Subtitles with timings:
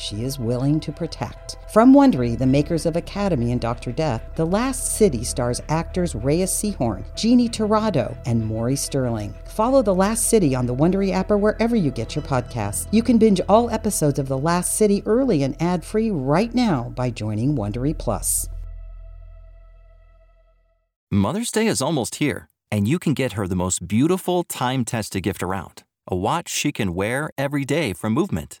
[0.00, 1.58] she is willing to protect.
[1.72, 3.92] From Wondery, the makers of Academy and Dr.
[3.92, 9.34] Death, The Last City stars actors Reyes Sehorn, Jeannie Torrado, and Maury Sterling.
[9.44, 12.88] Follow The Last City on the Wondery app or wherever you get your podcasts.
[12.90, 17.10] You can binge all episodes of The Last City early and ad-free right now by
[17.10, 18.48] joining Wondery Plus.
[21.10, 25.42] Mother's Day is almost here, and you can get her the most beautiful time-tested gift
[25.42, 25.82] around.
[26.08, 28.60] A watch she can wear every day from Movement.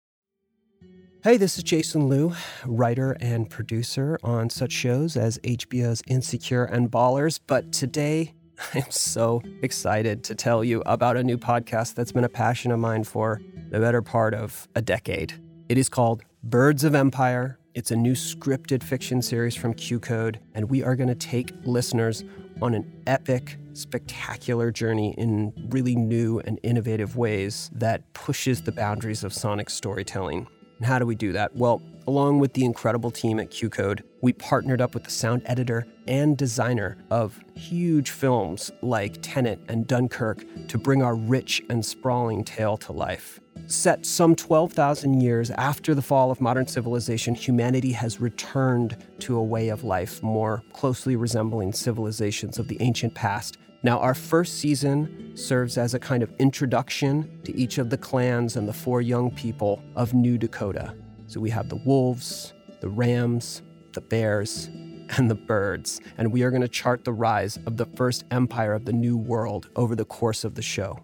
[1.23, 2.33] Hey, this is Jason Lew,
[2.65, 7.39] writer and producer on such shows as HBO's Insecure and Ballers.
[7.45, 8.33] But today,
[8.73, 12.79] I'm so excited to tell you about a new podcast that's been a passion of
[12.79, 15.39] mine for the better part of a decade.
[15.69, 17.59] It is called Birds of Empire.
[17.75, 22.23] It's a new scripted fiction series from QCODE, and we are going to take listeners
[22.63, 29.23] on an epic, spectacular journey in really new and innovative ways that pushes the boundaries
[29.23, 30.47] of sonic storytelling.
[30.81, 31.55] And how do we do that?
[31.55, 35.85] Well, along with the incredible team at QCODE, we partnered up with the sound editor
[36.07, 42.43] and designer of huge films like Tenet and Dunkirk to bring our rich and sprawling
[42.43, 43.39] tale to life.
[43.67, 49.43] Set some 12,000 years after the fall of modern civilization, humanity has returned to a
[49.43, 55.35] way of life more closely resembling civilizations of the ancient past now, our first season
[55.35, 59.31] serves as a kind of introduction to each of the clans and the four young
[59.31, 60.93] people of New Dakota.
[61.25, 64.67] So we have the wolves, the rams, the bears,
[65.17, 68.73] and the birds, and we are going to chart the rise of the first empire
[68.73, 70.99] of the New World over the course of the show.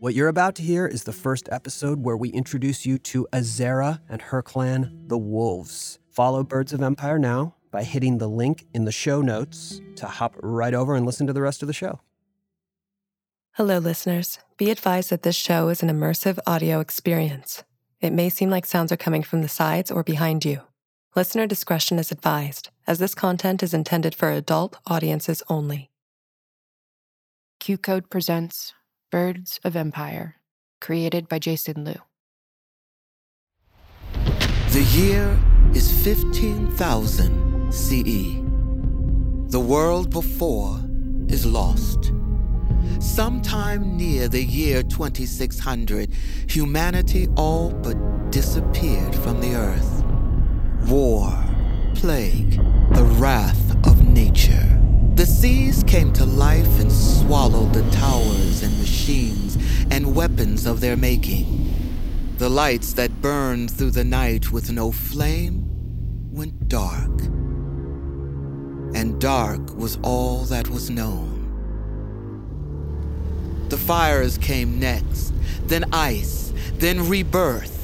[0.00, 4.00] What you're about to hear is the first episode where we introduce you to Azera
[4.08, 5.98] and her clan, the Wolves.
[6.10, 10.34] Follow Birds of Empire now by hitting the link in the show notes to hop
[10.42, 12.00] right over and listen to the rest of the show.
[13.52, 14.38] Hello, listeners.
[14.56, 17.64] Be advised that this show is an immersive audio experience.
[18.00, 20.62] It may seem like sounds are coming from the sides or behind you.
[21.16, 25.90] Listener discretion is advised, as this content is intended for adult audiences only.
[27.60, 28.74] QCODE presents
[29.10, 30.36] Birds of Empire,
[30.80, 32.00] created by Jason Lew.
[34.70, 35.36] The year
[35.74, 38.40] is 15,000 CE.
[39.50, 40.80] The world before
[41.28, 42.12] is lost.
[42.98, 46.10] Sometime near the year 2600,
[46.48, 50.02] humanity all but disappeared from the earth.
[50.88, 51.30] War,
[51.94, 52.52] plague,
[52.94, 54.80] the wrath of nature.
[55.16, 59.58] The seas came to life and swallowed the towers and machines
[59.90, 61.70] and weapons of their making.
[62.38, 65.66] The lights that burned through the night with no flame
[66.32, 67.10] went dark
[68.98, 71.46] and dark was all that was known.
[73.68, 75.32] The fires came next,
[75.68, 77.76] then ice, then rebirth.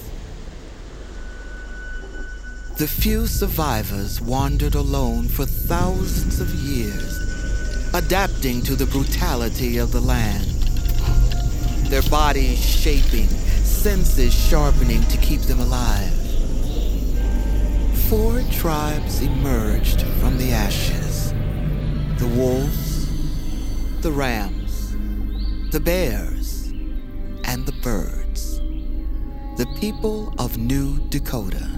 [2.78, 10.00] The few survivors wandered alone for thousands of years, adapting to the brutality of the
[10.00, 10.50] land.
[11.90, 13.28] Their bodies shaping,
[13.62, 16.24] senses sharpening to keep them alive
[18.08, 21.13] four tribes emerged from the ashes
[22.24, 23.06] the wolves,
[24.00, 24.92] the rams,
[25.72, 26.72] the bears,
[27.44, 28.60] and the birds.
[29.58, 31.68] The people of New Dakota.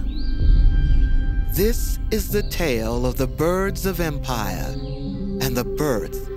[1.51, 6.29] This is the tale of the birds of empire and the birth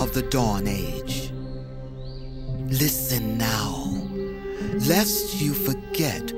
[0.00, 1.32] of the Dawn Age.
[2.68, 3.86] Listen now,
[4.86, 6.30] lest you forget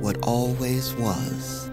[0.00, 1.71] what always was.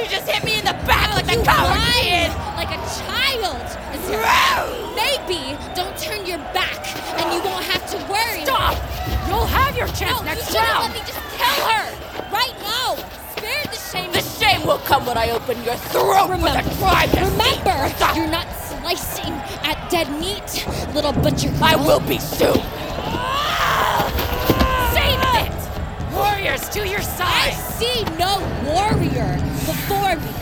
[0.00, 2.32] You just hit me in the back like You a coward kid!
[2.56, 3.60] like a child.
[4.96, 6.80] Maybe don't turn your back,
[7.20, 8.44] and you won't have to worry.
[8.44, 8.76] Stop!
[9.28, 10.92] You'll have your chance No, next you round!
[10.92, 11.86] let me just kill her
[12.32, 12.96] right now.
[13.36, 14.10] Spare the shame.
[14.12, 18.16] The shame will come when I open your throat Remember, with a remember, see.
[18.16, 19.34] you're not slicing
[19.68, 21.64] at dead meat, little butcher girl.
[21.64, 22.56] I will be soon!
[24.96, 25.52] Save it!
[26.14, 27.28] Warriors to your side!
[27.28, 29.36] I see no warrior
[29.70, 30.32] before me.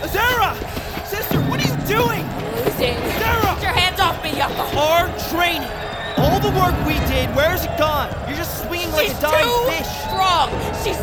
[0.00, 0.56] Azera!
[1.06, 2.24] Sister, what are you doing?
[2.56, 2.96] Losing!
[3.20, 3.52] Sarah!
[3.52, 4.64] Get your hands off me, Yucca!
[4.78, 5.68] Our training!
[6.16, 8.08] All the work we did, where's it gone?
[8.26, 9.86] You're just swinging like She's a dying too fish.
[10.08, 10.48] strong!
[10.82, 10.96] She's...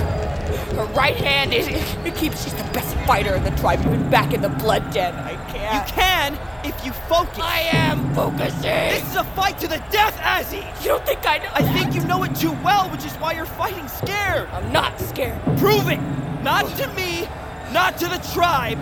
[0.76, 1.68] Her right hand is...
[1.68, 2.44] It keeps...
[2.44, 5.14] She's the best fighter in the tribe, even back in the blood den.
[5.14, 5.88] I can't...
[5.88, 7.40] You can if you focus.
[7.40, 8.62] I am focusing!
[8.62, 10.64] This is a fight to the death, Azzy!
[10.82, 13.34] You don't think I know I think you know it too well, which is why
[13.34, 14.48] you're fighting scared.
[14.50, 15.40] I'm not scared.
[15.58, 16.00] Prove it!
[16.44, 17.28] Not to me,
[17.74, 18.78] not to the tribe,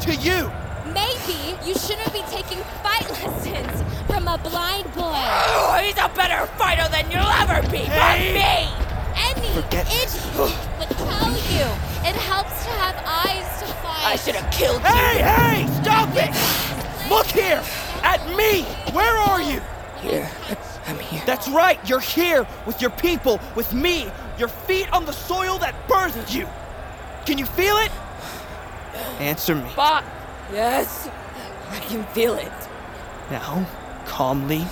[0.00, 0.50] to you.
[0.92, 5.14] Maybe you shouldn't be taking fight lessons from a blind boy.
[5.14, 7.78] Oh, he's a better fighter than you'll ever be!
[7.78, 8.34] Hey!
[8.34, 9.44] Not me!
[9.46, 11.66] Any Forget idiot would tell you
[12.06, 14.04] it helps to have eyes to fight.
[14.04, 14.88] I should have killed you!
[14.88, 16.30] Hey, hey, stop it!
[17.10, 17.62] Look here,
[18.02, 18.62] at me.
[18.92, 19.60] Where are you?
[20.04, 20.30] Here.
[20.86, 21.22] I'm here.
[21.24, 24.06] That's right, you're here with your people, with me,
[24.38, 26.46] your feet on the soil that birthed you.
[27.24, 27.90] Can you feel it?
[29.18, 29.70] Answer me.
[29.74, 30.04] But...
[30.52, 31.08] Yes.
[31.70, 32.52] I can feel it.
[33.30, 33.66] Now,
[34.04, 34.66] calmly,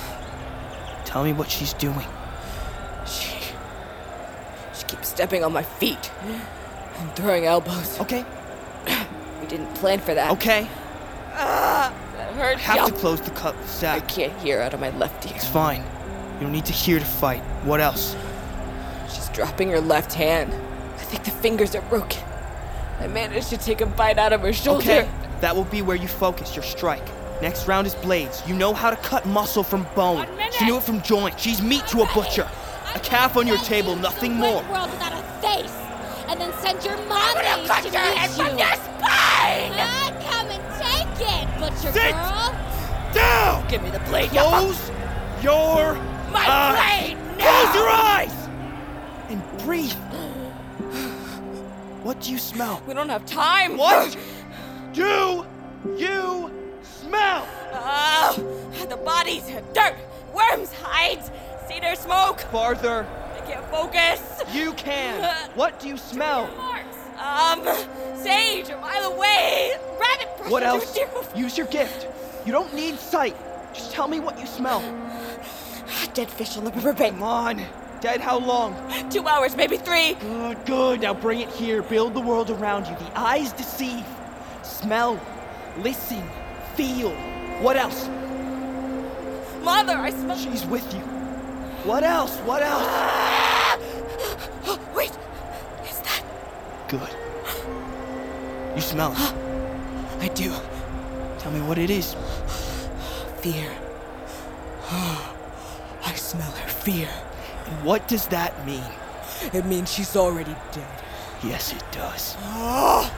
[1.07, 2.07] tell me what she's doing.
[3.07, 3.39] She...
[4.75, 6.11] She keeps stepping on my feet.
[6.99, 7.99] And throwing elbows.
[8.01, 8.23] Okay,
[9.41, 10.31] We didn't plan for that.
[10.33, 10.69] okay.
[11.35, 11.93] That
[12.35, 12.57] hurt.
[12.57, 15.33] I have to close the cup I can't hear out of my left ear.
[15.35, 15.83] It's fine.
[16.35, 17.41] You don't need to hear to fight.
[17.65, 18.17] What else?
[19.09, 20.53] She's dropping her left hand.
[20.53, 22.23] I think the fingers are broken.
[22.99, 24.83] I managed to take a bite out of her shoulder.
[24.83, 25.11] Okay,
[25.41, 27.07] that will be where you focus your strike.
[27.43, 28.43] Next round is blades.
[28.47, 30.19] You know how to cut muscle from bone.
[30.19, 30.53] One.
[30.53, 31.39] She knew it from joint.
[31.41, 32.49] She's meat to a butcher.
[32.95, 34.63] A calf on your table, nothing more.
[34.71, 35.75] World without a face,
[36.29, 38.45] and then send your mom gonna cut meet your head you.
[41.75, 42.57] Butcher Sit girl.
[43.15, 43.69] Down!
[43.69, 44.31] Give me the blade.
[44.31, 44.91] Close
[45.43, 45.95] your
[46.33, 47.15] My eyes.
[47.15, 48.49] blade, Close your eyes!
[49.29, 49.93] And breathe.
[52.03, 52.83] What do you smell?
[52.87, 53.77] We don't have time.
[53.77, 54.17] What
[54.93, 55.47] do
[55.97, 56.51] you
[56.83, 57.47] smell?
[57.75, 59.95] Oh, the bodies, dirt,
[60.35, 61.31] worms, hides,
[61.69, 62.41] cedar smoke.
[62.51, 63.07] Farther.
[63.37, 64.43] I can't focus.
[64.53, 65.23] You can.
[65.55, 66.47] What do you smell?
[67.23, 67.63] Um,
[68.17, 69.77] sage a mile away.
[70.01, 70.51] Rabbit.
[70.51, 70.99] What else?
[71.37, 72.09] Use your gift.
[72.45, 73.37] You don't need sight.
[73.73, 74.81] Just tell me what you smell.
[76.15, 77.15] Dead fish on the riverbank.
[77.15, 77.63] Come on.
[78.01, 78.75] Dead how long?
[79.11, 80.15] Two hours, maybe three.
[80.15, 81.01] Good, good.
[81.03, 81.83] Now bring it here.
[81.83, 82.97] Build the world around you.
[82.97, 84.05] The eyes deceive.
[84.65, 85.21] Smell.
[85.79, 86.29] Listen.
[86.75, 87.11] Feel.
[87.61, 88.09] What else?
[89.63, 90.37] Mother, I smell.
[90.37, 91.01] She's with you.
[91.85, 92.37] What else?
[92.39, 92.89] What else?
[94.97, 95.13] Wait?
[96.93, 97.17] Good.
[98.77, 99.19] You smell it.
[100.21, 100.53] I do.
[101.39, 102.15] Tell me what it is.
[103.41, 103.71] Fear.
[104.91, 107.09] I smell her fear.
[107.67, 108.85] And what does that mean?
[109.55, 110.87] It means she's already dead.
[111.43, 112.37] Yes, it does.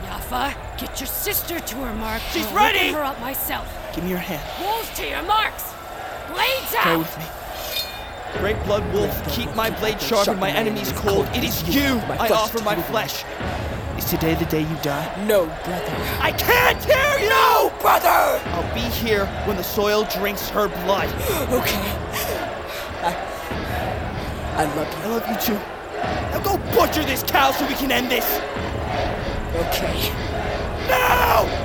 [0.06, 2.22] Yafa, get your sister to her mark.
[2.30, 2.92] She's I'll ready!
[2.92, 3.66] Her up myself.
[3.92, 4.42] Give me your hand.
[4.64, 5.64] Wolves to your marks.
[6.32, 6.98] Blades Go out.
[6.98, 7.24] with me.
[8.38, 11.26] Great Blood Wolf, keep my blade sharp and my enemies cold.
[11.34, 13.24] It is you I offer my flesh.
[13.96, 15.24] Is today the day you die?
[15.26, 15.94] No, brother.
[16.20, 17.28] I can't hear you!
[17.28, 18.08] No, brother!
[18.08, 21.08] I'll be here when the soil drinks her blood.
[21.54, 21.80] Okay.
[23.02, 23.14] I.
[24.56, 24.98] I love you.
[24.98, 25.60] I love you too.
[26.32, 28.26] Now go butcher this cow so we can end this.
[29.54, 30.10] Okay.
[30.88, 31.63] Now!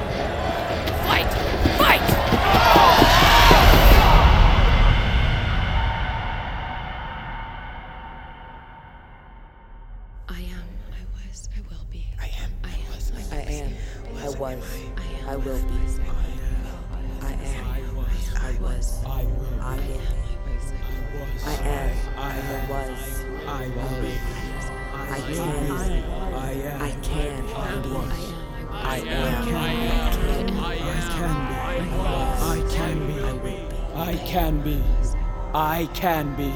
[35.99, 36.53] Can be.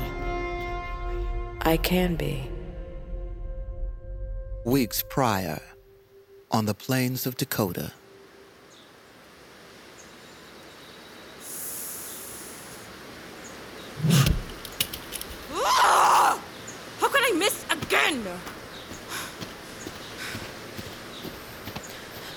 [1.69, 2.50] I can be.
[4.63, 5.62] Weeks prior,
[6.50, 7.91] on the plains of Dakota,
[15.51, 16.39] Ah!
[17.01, 18.23] How could I miss again?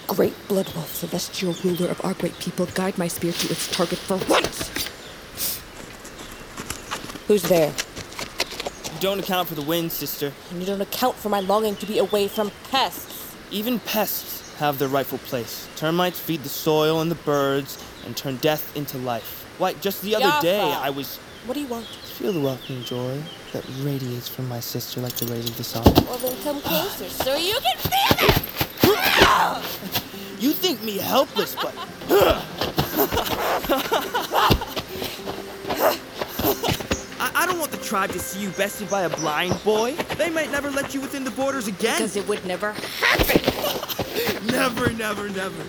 [0.08, 3.98] Great blood wolf, celestial ruler of our great people, guide my spear to its target
[3.98, 4.85] for once.
[7.26, 7.72] Who's there?
[8.94, 10.32] You don't account for the wind, sister.
[10.50, 13.34] And you don't account for my longing to be away from pests.
[13.50, 15.68] Even pests have their rightful place.
[15.74, 19.44] Termites feed the soil and the birds and turn death into life.
[19.58, 21.16] Why, just the other day I was.
[21.46, 21.86] What do you want?
[21.86, 23.20] Feel the welcoming joy
[23.52, 25.82] that radiates from my sister like the rays of the sun.
[26.06, 28.42] Well, then come closer so you can feel it!
[30.40, 31.74] You think me helpless, but.
[37.56, 39.94] Don't want the tribe to see you bested by a blind boy.
[40.18, 41.96] They might never let you within the borders again.
[41.96, 43.40] Because it would never happen.
[44.46, 45.64] Never, never, never.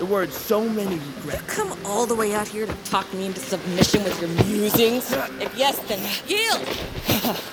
[0.00, 1.42] The word so many regrets.
[1.54, 5.12] Come all the way out here to talk me into submission with your musings?
[5.40, 7.48] If yes, then yield!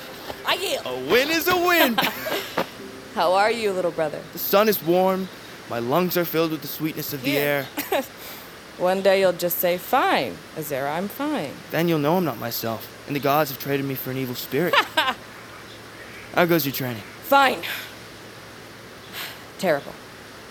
[0.47, 0.85] I yield.
[0.87, 1.95] A win is a win.
[3.13, 4.19] How are you, little brother?
[4.33, 5.29] the sun is warm.
[5.69, 7.67] My lungs are filled with the sweetness of the air.
[8.79, 10.37] One day you'll just say, fine.
[10.55, 11.51] Azera, I'm fine.
[11.69, 14.35] Then you'll know I'm not myself, and the gods have traded me for an evil
[14.35, 14.73] spirit.
[16.33, 17.03] How goes your training?
[17.23, 17.61] Fine.
[19.57, 19.91] Terrible.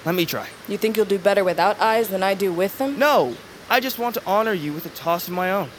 [0.04, 0.46] Let me try.
[0.68, 2.98] You think you'll do better without eyes than I do with them?
[2.98, 3.34] No,
[3.70, 5.70] I just want to honor you with a toss of my own.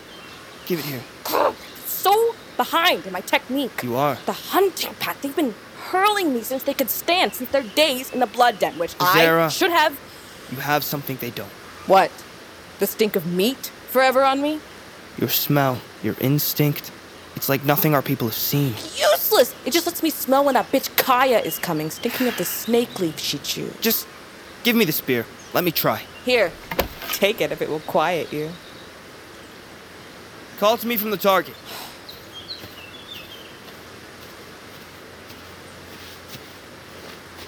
[0.66, 1.02] Give it here.
[1.86, 3.84] So behind in my technique.
[3.84, 4.18] You are.
[4.26, 5.54] The hunting pack, they've been
[5.92, 9.48] hurling me since they could stand, since their days in the blood den, which I
[9.50, 10.00] should have.
[10.52, 11.50] You have something they don't.
[11.86, 12.12] What?
[12.80, 14.62] The stink of meat forever on me?
[15.18, 16.92] Your smell, your instinct.
[17.36, 18.74] It's like nothing our people have seen.
[18.98, 19.54] Useless!
[19.66, 23.00] It just lets me smell when that bitch Kaya is coming, stinking of the snake
[23.00, 23.82] leaf she chewed.
[23.82, 24.08] Just
[24.64, 25.26] give me the spear.
[25.54, 26.04] Let me try.
[26.24, 26.52] Here,
[27.10, 28.52] take it if it will quiet you.
[30.58, 31.56] Call to me from the target.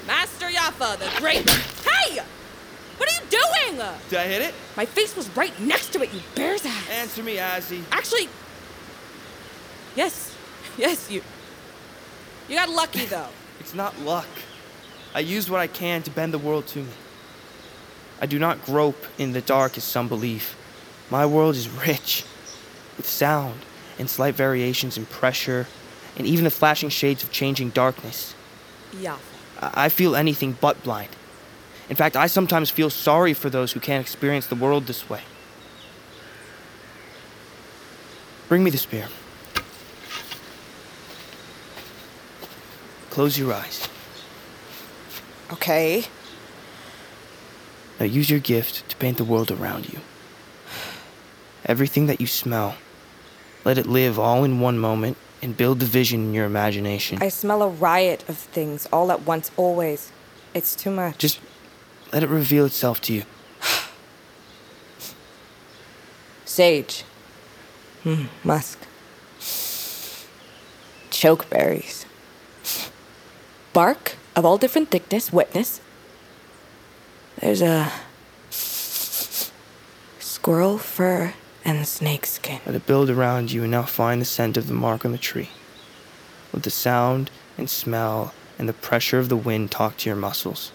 [0.05, 1.49] Master Yafa, the great.
[1.85, 2.21] Hey!
[3.01, 3.87] What are you doing?
[4.09, 4.53] Did I hit it?
[4.77, 6.87] My face was right next to it, you bear's ass.
[6.91, 7.81] Answer me, Azzy.
[7.91, 8.29] Actually,
[9.95, 10.35] yes,
[10.77, 11.23] yes, you.
[12.47, 13.29] You got lucky though.
[13.59, 14.27] It's not luck.
[15.15, 16.93] I use what I can to bend the world to me.
[18.19, 20.55] I do not grope in the dark as some believe.
[21.09, 22.23] My world is rich
[22.97, 23.61] with sound
[23.97, 25.65] and slight variations in pressure
[26.17, 28.35] and even the flashing shades of changing darkness.
[29.59, 31.09] I I feel anything but blind.
[31.91, 35.23] In fact, I sometimes feel sorry for those who can't experience the world this way.
[38.47, 39.09] Bring me the spear.
[43.09, 43.89] Close your eyes.
[45.51, 46.05] Okay.
[47.99, 49.99] Now use your gift to paint the world around you.
[51.65, 52.75] Everything that you smell,
[53.65, 57.17] let it live all in one moment and build the vision in your imagination.
[57.21, 60.09] I smell a riot of things all at once, always.
[60.53, 61.17] It's too much.
[61.17, 61.41] Just
[62.11, 63.23] let it reveal itself to you.
[66.45, 67.03] Sage.
[68.03, 68.79] Hmm, musk.
[71.09, 72.05] Chokeberries.
[73.73, 75.81] Bark of all different thickness, wetness.
[77.39, 77.91] There's a
[80.19, 82.59] squirrel fur and snake skin.
[82.65, 85.17] Let it build around you and now find the scent of the mark on the
[85.17, 85.49] tree.
[86.53, 90.71] Let the sound and smell and the pressure of the wind talk to your muscles.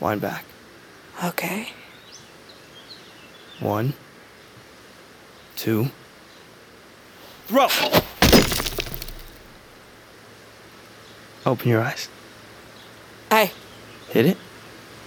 [0.00, 0.44] Wind back.
[1.24, 1.70] Okay.
[3.60, 3.94] One,
[5.56, 5.88] two,
[7.46, 7.68] throw!
[11.46, 12.08] Open your eyes.
[13.30, 13.50] I
[14.10, 14.36] Hit it?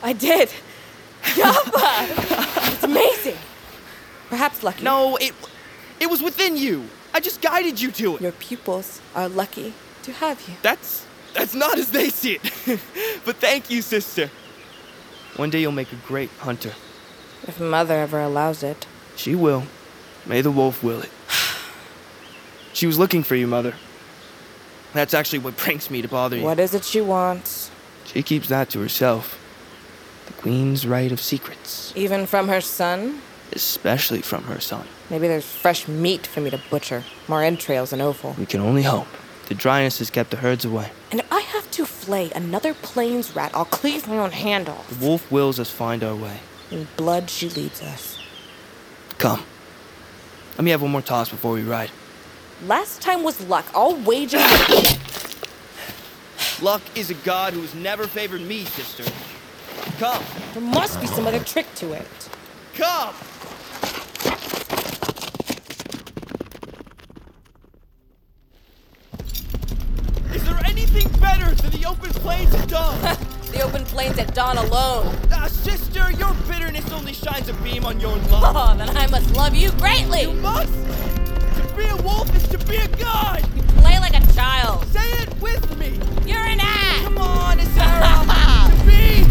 [0.04, 0.50] I did.
[1.24, 2.74] Yafa!
[2.74, 3.38] it's amazing.
[4.30, 4.84] Perhaps lucky.
[4.84, 5.34] No, it
[6.00, 6.86] it was within you.
[7.14, 8.22] I just guided you to it.
[8.22, 10.56] Your pupils are lucky to have you.
[10.62, 12.42] That's that's not as they see it.
[13.26, 14.30] but thank you, sister.
[15.36, 16.74] One day you'll make a great hunter.
[17.48, 18.86] If mother ever allows it.
[19.16, 19.64] She will.
[20.26, 21.12] May the wolf will it.
[22.74, 23.74] She was looking for you, mother.
[24.94, 26.44] That's actually what brings me to bother you.
[26.44, 27.70] What is it she wants?
[28.06, 29.38] She keeps that to herself.
[30.28, 33.22] The queen's right of secrets, Even from her son?
[33.52, 34.86] especially from her son.
[35.10, 37.04] Maybe there's fresh meat for me to butcher.
[37.28, 38.36] More entrails and offal.
[38.38, 39.08] We can only hope.
[39.50, 40.92] The dryness has kept the herds away.
[41.12, 44.88] And if I have to flay another plains rat, I'll cleave my own hand off.
[44.90, 46.40] The wolf wills us find our way.
[46.72, 48.20] In blood she leads us.
[49.18, 49.44] Come.
[50.52, 51.90] Let me have one more toss before we ride.
[52.68, 53.66] Last time was luck.
[53.74, 54.38] I'll wager.
[56.62, 59.06] Luck is a god who has never favored me, sister.
[59.98, 60.22] Come.
[60.54, 62.06] there must be some other trick to it.
[62.74, 63.16] Come!
[70.34, 70.56] Is there
[71.62, 73.18] than the open plains of dawn?
[73.50, 75.08] The open plains at dawn alone.
[75.32, 78.56] ah, sister, your bitterness only shines a beam on your love.
[78.56, 80.22] Oh, then I must love you greatly.
[80.22, 80.72] You must!
[80.72, 83.42] To be a wolf is to be a god!
[83.56, 84.86] You play like a child.
[84.90, 86.00] Say it with me!
[86.30, 87.04] You're an ass.
[87.06, 88.22] Come on, Sarah!
[88.70, 89.24] to be!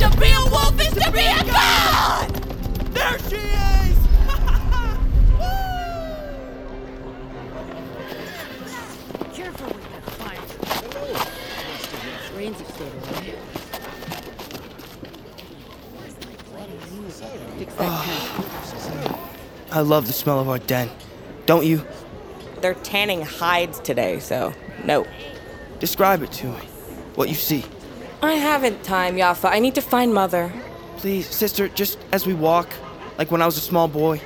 [0.00, 2.30] To be a wolf is to be a god.
[2.94, 3.53] There she is!
[16.54, 17.58] Rain's stayed away.
[17.58, 19.16] Fix that tent.
[19.72, 20.90] I love the smell of our den.
[21.46, 21.84] Don't you?
[22.60, 25.06] They're tanning hides today, so no.
[25.80, 26.58] Describe it to me.
[27.14, 27.64] What you see.
[28.22, 29.50] I haven't time, Yafa.
[29.50, 30.52] I need to find mother.
[30.96, 32.68] Please, sister, just as we walk,
[33.18, 34.20] like when I was a small boy.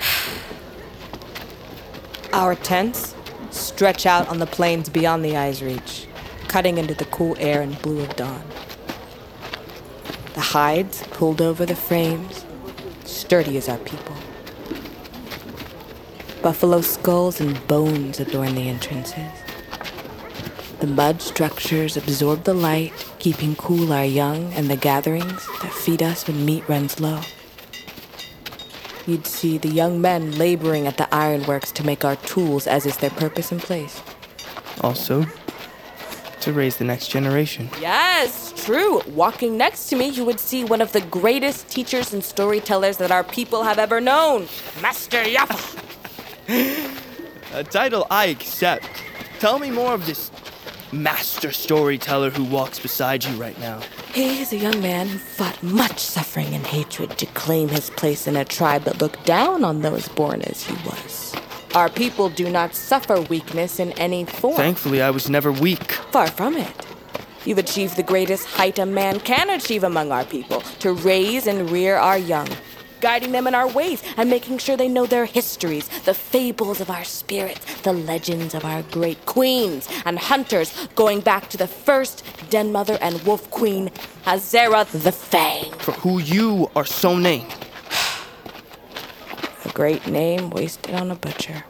[2.32, 3.14] Our tents
[3.50, 6.06] stretch out on the plains beyond the eye's reach,
[6.54, 8.40] cutting into the cool air and blue of dawn.
[10.34, 12.44] The hides pulled over the frames,
[13.02, 14.14] sturdy as our people.
[16.42, 19.32] Buffalo skulls and bones adorn the entrances.
[20.78, 26.04] The mud structures absorb the light, keeping cool our young and the gatherings that feed
[26.04, 27.22] us when meat runs low.
[29.08, 32.98] You'd see the young men laboring at the ironworks to make our tools, as is
[32.98, 34.00] their purpose and place.
[34.82, 35.26] Also,
[36.44, 37.70] to raise the next generation.
[37.80, 39.00] Yes, true.
[39.08, 43.10] Walking next to me, you would see one of the greatest teachers and storytellers that
[43.10, 44.46] our people have ever known,
[44.82, 45.80] Master Yafa.
[47.54, 48.88] A title I accept.
[49.40, 50.30] Tell me more of this
[50.92, 53.80] master storyteller who walks beside you right now.
[54.12, 58.26] He is a young man who fought much suffering and hatred to claim his place
[58.26, 61.23] in a tribe that looked down on those born as he was.
[61.74, 64.56] Our people do not suffer weakness in any form.
[64.56, 65.90] Thankfully, I was never weak.
[66.12, 66.72] Far from it.
[67.44, 71.68] You've achieved the greatest height a man can achieve among our people to raise and
[71.68, 72.48] rear our young,
[73.00, 76.90] guiding them in our ways and making sure they know their histories, the fables of
[76.90, 82.24] our spirits, the legends of our great queens and hunters, going back to the first
[82.50, 83.90] den mother and wolf queen,
[84.26, 85.72] Azera the Fang.
[85.80, 87.52] For who you are so named.
[89.74, 91.64] Great name wasted on a butcher.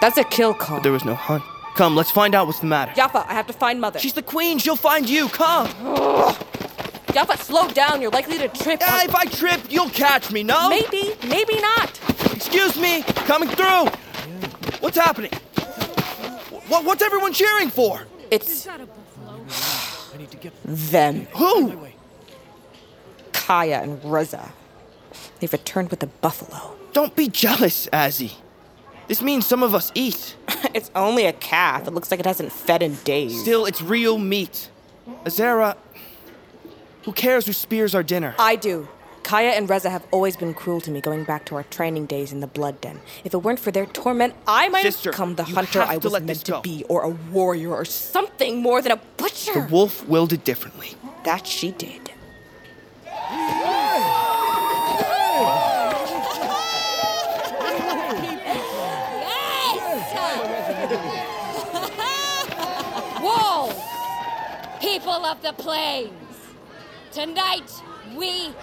[0.00, 0.80] That's a kill call.
[0.80, 1.44] There was no hunt.
[1.76, 2.92] Come, let's find out what's the matter.
[2.92, 3.98] Yafa, I have to find mother.
[3.98, 4.58] She's the queen.
[4.58, 5.28] She'll find you.
[5.28, 5.66] Come.
[7.08, 8.00] Yafa, slow down.
[8.00, 8.80] You're likely to trip.
[8.82, 10.42] Ah, on- if I trip, you'll catch me.
[10.42, 10.68] No.
[10.70, 12.00] Maybe, maybe not.
[12.32, 13.02] Excuse me.
[13.02, 13.86] Coming through.
[14.80, 15.30] What's happening?
[16.68, 18.00] What, what's everyone cheering for?
[18.30, 18.66] It's
[20.64, 21.26] them.
[21.36, 21.86] Who?
[23.32, 24.52] Kaya and Reza.
[25.40, 26.76] They've returned with a buffalo.
[26.92, 28.32] Don't be jealous, Azzy.
[29.06, 30.36] This means some of us eat.
[30.74, 31.86] it's only a calf.
[31.86, 33.40] It looks like it hasn't fed in days.
[33.40, 34.70] Still, it's real meat.
[35.24, 35.76] Azera,
[37.04, 38.34] who cares who spears our dinner?
[38.38, 38.88] I do.
[39.22, 42.32] Kaya and Reza have always been cruel to me going back to our training days
[42.32, 43.00] in the Blood Den.
[43.24, 46.12] If it weren't for their torment, I might Sister, have become the hunter I was
[46.20, 49.52] meant to be, or a warrior, or something more than a butcher.
[49.52, 50.94] The wolf willed it differently.
[51.24, 52.10] That she did.
[63.20, 63.74] Wolves!
[64.80, 66.12] People of the plains!
[67.10, 67.68] Tonight
[68.16, 68.54] we eat!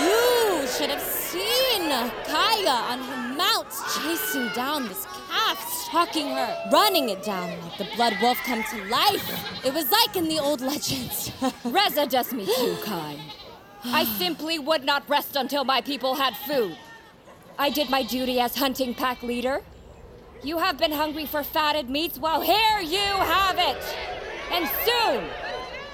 [0.00, 1.90] You should have seen
[2.24, 7.88] Kaya on her mount chasing down this calf, stalking her, running it down like the
[7.94, 9.30] blood wolf come to life.
[9.66, 11.30] It was like in the old legends.
[11.64, 13.20] Reza does me too kind.
[13.84, 16.74] I simply would not rest until my people had food.
[17.58, 19.60] I did my duty as hunting pack leader.
[20.42, 23.96] You have been hungry for fatted meats, well, here you have it!
[24.52, 25.24] And soon,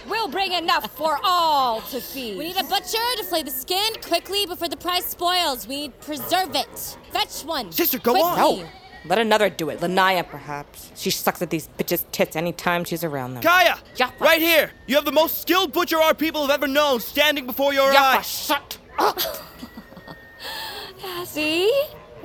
[0.09, 2.38] we'll bring enough for all to feed.
[2.38, 5.66] We need a butcher to flay the skin quickly before the price spoils.
[5.66, 6.98] We need preserve it.
[7.11, 7.72] Fetch one.
[7.72, 8.62] Sister, go quickly.
[8.64, 8.68] on.
[9.07, 9.80] Let another do it.
[9.80, 10.90] Lanaya, perhaps.
[10.94, 13.42] She sucks at these bitches' tits anytime she's around them.
[13.42, 13.76] Kaya!
[13.96, 14.18] Yafa.
[14.20, 14.70] Right here!
[14.87, 18.16] You have the most skilled butcher our people have ever known standing before your Yafa,
[18.18, 18.26] eyes!
[18.26, 19.18] shut up!
[21.26, 21.70] See?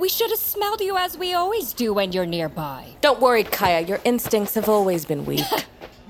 [0.00, 2.86] We should have smelled you as we always do when you're nearby.
[3.02, 3.82] Don't worry, Kaya.
[3.82, 5.44] Your instincts have always been weak.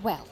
[0.03, 0.27] Well,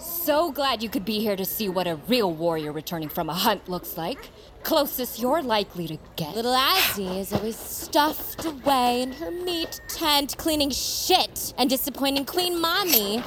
[0.00, 3.34] so glad you could be here to see what a real warrior returning from a
[3.34, 4.30] hunt looks like.
[4.62, 6.34] Closest you're likely to get.
[6.34, 12.58] Little Azzy is always stuffed away in her meat tent, cleaning shit and disappointing Queen
[12.58, 13.22] Mommy.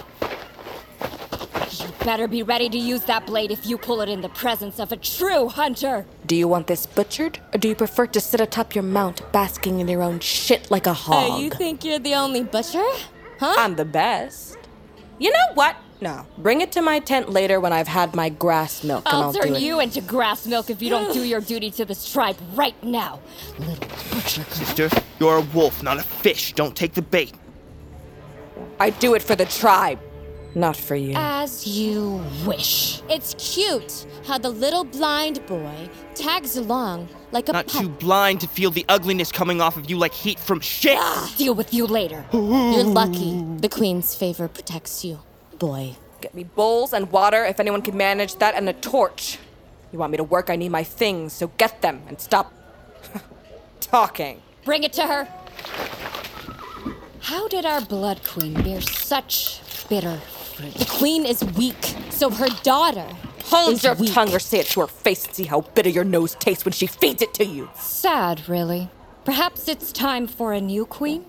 [1.80, 4.80] You better be ready to use that blade if you pull it in the presence
[4.80, 6.06] of a true hunter.
[6.26, 9.80] do you want this butchered, or do you prefer to sit atop your mount, basking
[9.80, 11.32] in your own shit like a hog?
[11.32, 12.86] Oh, you think you're the only butcher?
[13.40, 13.56] Huh?
[13.58, 14.58] I'm the best.
[15.20, 15.76] You know what?
[16.02, 16.26] No.
[16.38, 19.34] Bring it to my tent later when I've had my grass milk, and I'll, I'll
[19.34, 19.62] turn do it.
[19.62, 23.20] you into grass milk if you don't do your duty to this tribe right now.
[23.58, 24.44] Little butcher.
[24.44, 26.54] Sister, you're a wolf, not a fish.
[26.54, 27.34] Don't take the bait.
[28.80, 30.00] I do it for the tribe,
[30.56, 31.14] not for you.
[31.16, 33.02] As you wish.
[33.10, 37.82] It's cute how the little blind boy tags along like a Not pup.
[37.82, 40.98] too blind to feel the ugliness coming off of you like heat from shit.
[41.00, 42.26] Ah, deal with you later.
[42.32, 45.20] You're lucky the queen's favor protects you,
[45.60, 45.96] boy.
[46.22, 49.38] Get me bowls and water if anyone can manage that, and a torch.
[49.92, 50.50] You want me to work?
[50.50, 52.52] I need my things, so get them and stop
[53.82, 54.42] talking.
[54.64, 55.28] Bring it to her.
[57.20, 60.45] How did our blood queen bear such bitter fruit?
[60.58, 63.08] The queen is weak, so her daughter
[63.46, 64.14] Hold is your weak.
[64.14, 66.72] tongue or say it to her face and see how bitter your nose tastes when
[66.72, 67.70] she feeds it to you.
[67.76, 68.90] Sad, really.
[69.26, 71.26] Perhaps it's time for a new queen?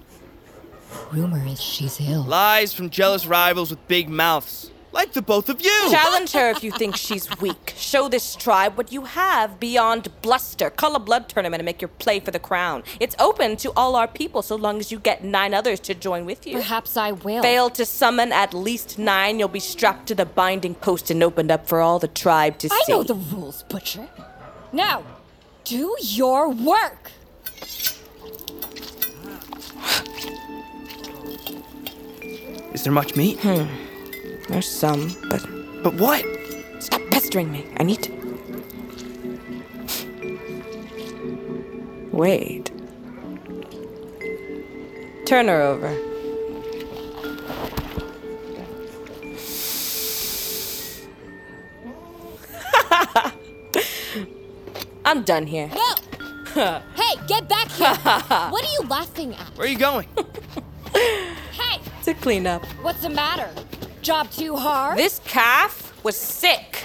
[1.13, 2.23] Rumor is she's ill.
[2.23, 4.71] Lies from jealous rivals with big mouths.
[4.97, 5.91] Like the both of you!
[5.91, 7.75] Challenge her if you think she's weak.
[7.77, 10.71] Show this tribe what you have beyond bluster.
[10.71, 12.83] Call a blood tournament and make your play for the crown.
[12.99, 16.25] It's open to all our people so long as you get nine others to join
[16.25, 16.55] with you.
[16.57, 17.43] Perhaps I will.
[17.43, 21.51] Fail to summon at least nine, you'll be strapped to the binding post and opened
[21.51, 22.93] up for all the tribe to I see.
[22.95, 24.09] I know the rules, Butcher.
[24.73, 25.03] Now,
[25.65, 27.11] do your work.
[32.73, 33.39] Is there much meat?
[33.41, 33.86] Hmm.
[34.49, 35.45] There's some, but
[35.83, 36.25] But what?
[36.81, 37.65] stop pestering me.
[37.79, 38.13] I need to.
[42.13, 42.71] Wait.
[45.27, 45.95] Turn her over.
[55.05, 55.71] I'm done here.
[55.75, 55.95] No!
[56.97, 57.95] hey, get back here!
[58.51, 59.47] what are you laughing at?
[59.57, 60.09] Where are you going?
[60.95, 62.65] Hey, To clean up.
[62.83, 63.49] what's the matter?
[64.07, 64.97] Job too hard?
[64.97, 66.85] This calf was sick.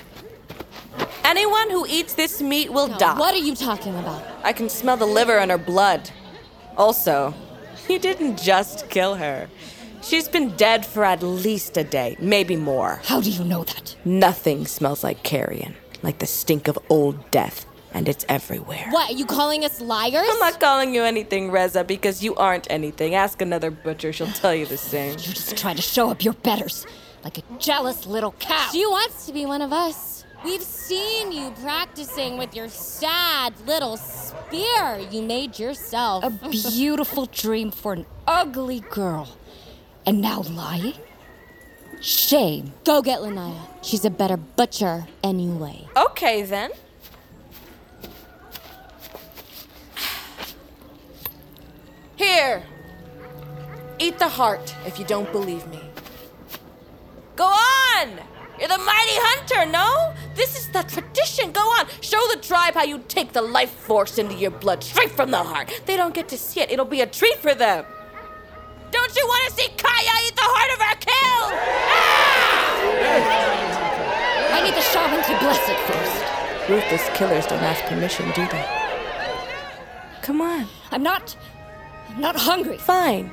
[1.23, 3.15] Anyone who eats this meat will die.
[3.15, 4.23] What are you talking about?
[4.43, 6.09] I can smell the liver in her blood.
[6.77, 7.35] Also,
[7.87, 9.47] you didn't just kill her.
[10.01, 13.01] She's been dead for at least a day, maybe more.
[13.03, 13.95] How do you know that?
[14.03, 18.87] Nothing smells like carrion, like the stink of old death, and it's everywhere.
[18.89, 20.27] What, are you calling us liars?
[20.27, 23.13] I'm not calling you anything, Reza, because you aren't anything.
[23.13, 25.11] Ask another butcher, she'll tell you the same.
[25.11, 26.87] You're just trying to show up your betters,
[27.23, 28.69] like a jealous little cow.
[28.71, 30.25] She wants to be one of us.
[30.43, 36.23] We've seen you practicing with your sad little spear you made yourself.
[36.23, 39.29] A beautiful dream for an ugly girl.
[40.05, 40.95] And now lying?
[42.01, 42.73] Shame.
[42.83, 43.61] Go get Lanaya.
[43.83, 45.87] She's a better butcher anyway.
[45.95, 46.71] Okay, then.
[52.15, 52.63] Here.
[53.99, 55.90] Eat the heart if you don't believe me.
[57.35, 58.19] Go on!
[58.59, 60.13] You're the mighty hunter, no?
[60.35, 61.51] This is the tradition.
[61.51, 61.87] Go on.
[62.01, 65.37] Show the tribe how you take the life force into your blood straight from the
[65.37, 65.81] heart.
[65.85, 66.69] They don't get to see it.
[66.71, 67.85] It'll be a treat for them.
[68.91, 71.49] Don't you want to see Kaya eat the heart of our kill?
[71.89, 72.31] Ah!
[74.53, 76.69] I need the shaman to bless it first.
[76.69, 78.65] Ruthless killers don't ask permission, do they?
[80.21, 80.67] Come on.
[80.91, 81.35] I'm not.
[82.09, 82.77] I'm not hungry.
[82.77, 83.31] Fine.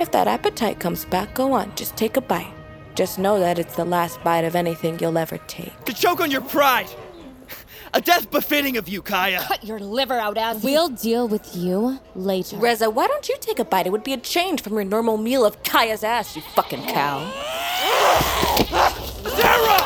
[0.00, 1.74] If that appetite comes back, go on.
[1.74, 2.55] Just take a bite.
[2.96, 5.84] Just know that it's the last bite of anything you'll ever take.
[5.84, 6.88] To choke on your pride!
[7.92, 9.40] A death befitting of you, Kaya!
[9.46, 12.56] Cut your liver out, as We'll deal with you later.
[12.56, 13.86] Reza, why don't you take a bite?
[13.86, 17.20] It would be a change from your normal meal of Kaya's ass, you fucking cow.
[19.36, 19.84] Sarah!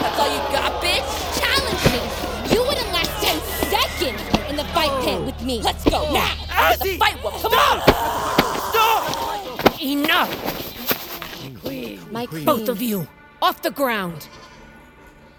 [0.00, 1.40] That's all you got, bitch?
[1.40, 2.54] Challenge me!
[2.54, 3.38] You wouldn't last 10
[3.68, 5.24] seconds in the fight pit oh.
[5.26, 5.60] with me.
[5.60, 6.14] Let's go oh.
[6.14, 6.34] now.
[6.72, 6.94] It's Azzy!
[6.94, 7.42] a fight wolf.
[7.42, 7.82] Come on.
[8.70, 9.82] Stop!
[9.82, 10.69] Enough!
[12.10, 12.44] My queen.
[12.44, 13.06] Both of you,
[13.40, 14.28] off the ground!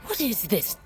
[0.05, 0.77] What is this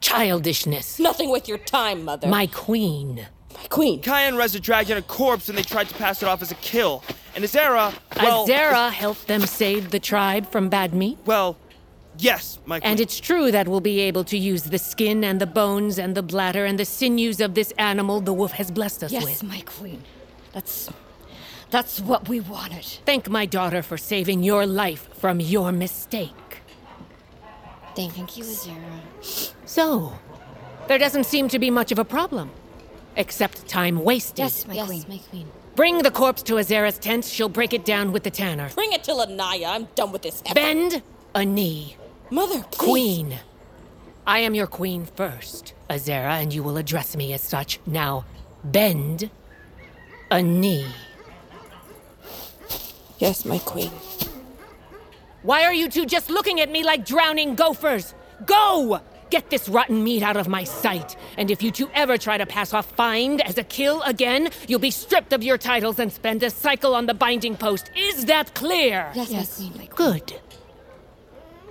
[0.00, 0.98] childishness?
[0.98, 2.28] Nothing with your time, mother.
[2.28, 3.26] My queen.
[3.54, 4.02] My Queen.
[4.02, 6.50] Kaya and Reza dragged in a corpse and they tried to pass it off as
[6.50, 7.04] a kill.
[7.34, 8.46] And Azera, well.
[8.46, 11.18] Azera helped them save the tribe from bad meat?
[11.24, 11.56] Well,
[12.18, 12.90] yes, my queen.
[12.90, 16.16] And it's true that we'll be able to use the skin and the bones and
[16.16, 19.42] the bladder and the sinews of this animal the wolf has blessed us yes, with.
[19.44, 20.02] my queen.
[20.52, 20.90] That's.
[21.74, 22.84] That's what we wanted.
[23.04, 26.60] Thank my daughter for saving your life from your mistake.
[27.96, 29.52] Thank you, Azera.
[29.64, 30.12] So,
[30.86, 32.52] there doesn't seem to be much of a problem.
[33.16, 34.38] Except time wasted.
[34.38, 35.04] Yes, my yes, queen.
[35.08, 35.48] my queen.
[35.74, 37.24] Bring the corpse to Azera's tent.
[37.24, 38.70] She'll break it down with the tanner.
[38.76, 39.66] Bring it to Lanaya.
[39.66, 40.42] I'm done with this.
[40.46, 40.54] effort.
[40.54, 41.02] Bend
[41.34, 41.96] a knee.
[42.30, 42.78] Mother, please.
[42.78, 43.38] Queen.
[44.28, 47.80] I am your queen first, Azera, and you will address me as such.
[47.84, 48.26] Now,
[48.62, 49.28] bend
[50.30, 50.86] a knee.
[53.24, 53.90] Yes, my queen.
[55.44, 58.14] Why are you two just looking at me like drowning gophers?
[58.44, 59.00] Go!
[59.30, 61.16] Get this rotten meat out of my sight.
[61.38, 64.78] And if you two ever try to pass off find as a kill again, you'll
[64.78, 67.90] be stripped of your titles and spend a cycle on the binding post.
[67.96, 69.10] Is that clear?
[69.14, 69.58] Yes, yes.
[69.74, 69.88] my queen.
[69.96, 70.40] Good.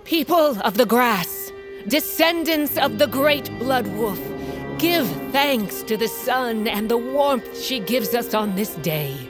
[0.06, 1.52] People of the grass,
[1.88, 4.20] descendants of the great blood wolf,
[4.80, 9.30] give thanks to the sun and the warmth she gives us on this day.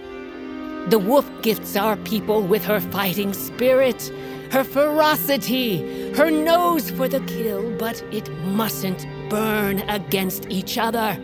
[0.89, 4.12] The wolf gifts our people with her fighting spirit,
[4.52, 11.17] her ferocity, her nose for the kill, but it mustn't burn against each other.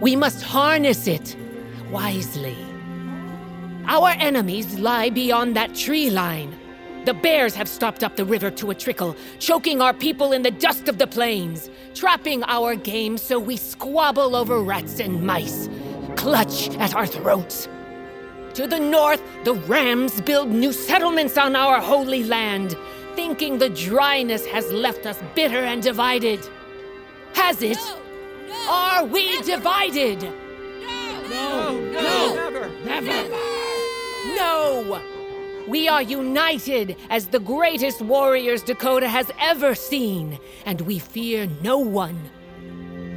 [0.00, 1.36] We must harness it
[1.90, 2.56] wisely.
[3.86, 6.54] Our enemies lie beyond that tree line.
[7.04, 10.50] The bears have stopped up the river to a trickle, choking our people in the
[10.50, 15.68] dust of the plains, trapping our game so we squabble over rats and mice,
[16.16, 17.68] clutch at our throats.
[18.54, 22.76] To the north, the rams build new settlements on our holy land,
[23.14, 26.40] thinking the dryness has left us bitter and divided.
[27.34, 27.78] Has it?
[28.68, 30.22] Are we divided?
[30.22, 32.34] No, no, no!
[32.34, 33.28] never, Never.
[34.36, 35.00] No!
[35.68, 41.78] We are united as the greatest warriors Dakota has ever seen, and we fear no
[41.78, 42.18] one.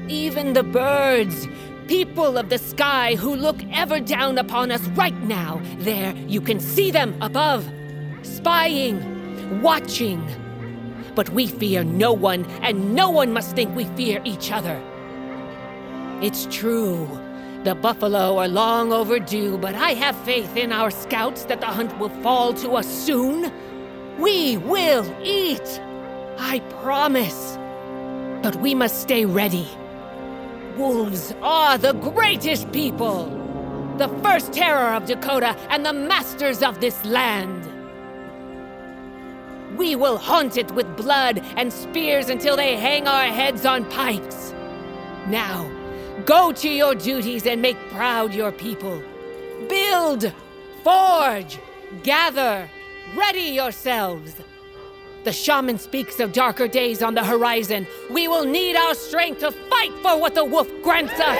[0.07, 1.47] Even the birds,
[1.87, 6.59] people of the sky who look ever down upon us right now, there you can
[6.59, 7.69] see them above,
[8.21, 10.25] spying, watching.
[11.15, 14.81] But we fear no one, and no one must think we fear each other.
[16.21, 17.07] It's true.
[17.63, 21.97] The buffalo are long overdue, but I have faith in our scouts that the hunt
[21.99, 23.51] will fall to us soon.
[24.19, 25.81] We will eat.
[26.37, 27.57] I promise.
[28.41, 29.67] But we must stay ready.
[30.77, 33.25] Wolves are the greatest people,
[33.99, 37.69] the first terror of Dakota and the masters of this land.
[39.77, 44.55] We will haunt it with blood and spears until they hang our heads on pikes.
[45.27, 45.69] Now,
[46.25, 48.99] go to your duties and make proud your people.
[49.69, 50.33] Build,
[50.83, 51.59] forge,
[52.01, 52.67] gather,
[53.15, 54.36] ready yourselves.
[55.23, 57.88] The shaman speaks of darker days on the horizon.
[58.12, 61.39] We will need our strength to fight for what the wolf grants us.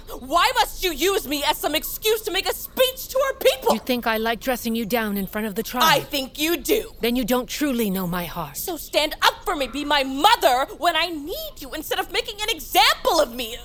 [0.19, 3.73] Why must you use me as some excuse to make a speech to our people?
[3.73, 5.83] You think I like dressing you down in front of the tribe?
[5.85, 6.91] I think you do.
[7.01, 8.57] Then you don't truly know my heart.
[8.57, 12.35] So stand up for me, be my mother when I need you, instead of making
[12.41, 13.57] an example of me,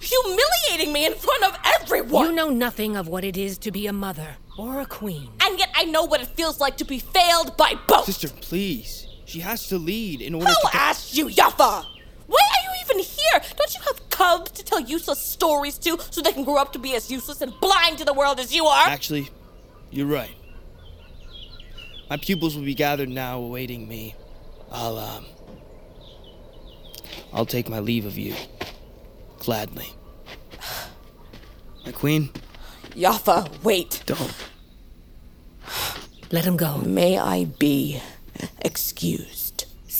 [0.00, 2.26] humiliating me in front of everyone.
[2.26, 5.28] You know nothing of what it is to be a mother or a queen.
[5.40, 8.06] And yet I know what it feels like to be failed by both.
[8.06, 9.06] Sister, please.
[9.24, 10.60] She has to lead in order Who to.
[10.72, 11.84] get- asked you, Yafa?
[12.26, 13.40] Why are you even here?
[13.56, 16.78] Don't you have cubs to tell useless stories to so they can grow up to
[16.78, 18.86] be as useless and blind to the world as you are?
[18.88, 19.28] Actually,
[19.90, 20.34] you're right.
[22.08, 24.14] My pupils will be gathered now awaiting me.
[24.70, 25.26] I'll, um.
[27.32, 28.34] I'll take my leave of you.
[29.38, 29.92] Gladly.
[31.84, 32.30] My queen?
[32.90, 34.02] Yafa, wait.
[34.06, 34.34] Don't.
[36.32, 36.78] Let him go.
[36.78, 38.00] May I be
[38.60, 39.35] excused?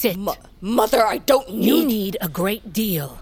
[0.07, 0.17] Sit.
[0.17, 0.29] M-
[0.61, 1.67] Mother, I don't need.
[1.67, 3.19] You need a great deal.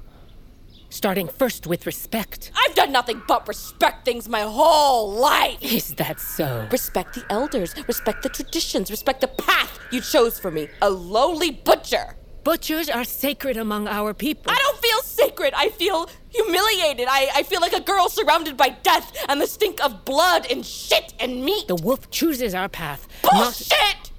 [0.90, 2.52] Starting first with respect.
[2.54, 5.58] I've done nothing but respect things my whole life.
[5.60, 6.68] Is that so?
[6.70, 10.68] Respect the elders, respect the traditions, respect the path you chose for me.
[10.82, 12.16] A lowly butcher.
[12.44, 14.52] Butchers are sacred among our people.
[14.52, 15.54] I don't feel sacred.
[15.56, 17.08] I feel humiliated.
[17.10, 20.64] I, I feel like a girl surrounded by death and the stink of blood and
[20.64, 21.66] shit and meat.
[21.66, 23.08] The wolf chooses our path.
[23.22, 23.70] Bullshit!
[23.70, 24.10] Not...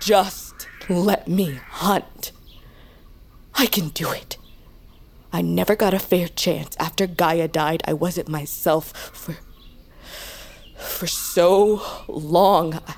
[0.00, 0.45] Just
[0.88, 2.32] let me hunt.
[3.54, 4.36] I can do it.
[5.32, 6.76] I never got a fair chance.
[6.78, 9.36] After Gaia died, I wasn't myself for.
[10.76, 12.74] for so long.
[12.74, 12.94] I,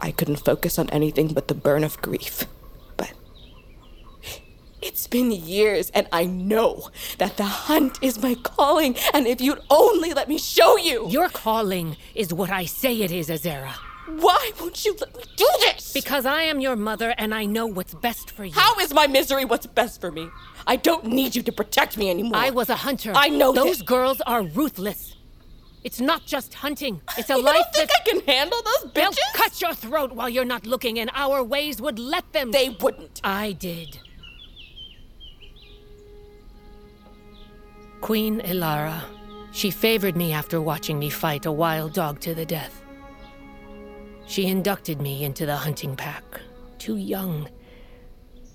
[0.00, 2.44] I couldn't focus on anything but the burn of grief.
[2.96, 3.12] But.
[4.80, 9.60] It's been years, and I know that the hunt is my calling, and if you'd
[9.70, 11.08] only let me show you!
[11.08, 13.74] Your calling is what I say it is, Azera.
[14.08, 15.92] Why won't you let me do this?
[15.92, 18.52] Because I am your mother and I know what's best for you.
[18.54, 20.28] How is my misery what's best for me?
[20.66, 22.36] I don't need you to protect me anymore.
[22.36, 23.12] I was a hunter.
[23.14, 23.86] I know Those that.
[23.86, 25.14] girls are ruthless.
[25.84, 27.00] It's not just hunting.
[27.16, 29.34] It's a you life don't think that I can handle those They'll bitches?
[29.34, 32.50] cut your throat while you're not looking, and our ways would let them.
[32.50, 33.20] They wouldn't.
[33.22, 33.98] I did.
[38.00, 39.00] Queen Ilara.
[39.52, 42.82] She favored me after watching me fight a wild dog to the death.
[44.28, 46.22] She inducted me into the hunting pack.
[46.78, 47.48] Too young.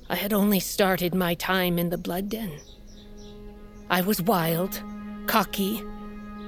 [0.07, 2.51] I had only started my time in the blood den.
[3.89, 4.81] I was wild,
[5.25, 5.83] cocky.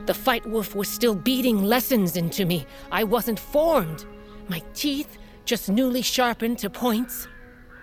[0.05, 2.67] The fight wolf was still beating lessons into me.
[2.91, 4.05] I wasn't formed.
[4.47, 7.27] My teeth just newly sharpened to points.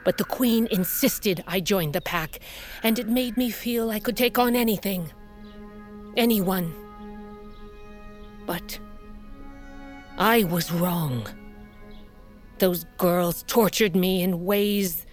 [0.04, 2.38] But the queen insisted I join the pack,
[2.84, 5.12] and it made me feel I could take on anything.
[6.16, 6.72] Anyone.
[8.46, 8.78] But
[10.18, 11.26] I was wrong.
[12.58, 15.06] Those girls tortured me in ways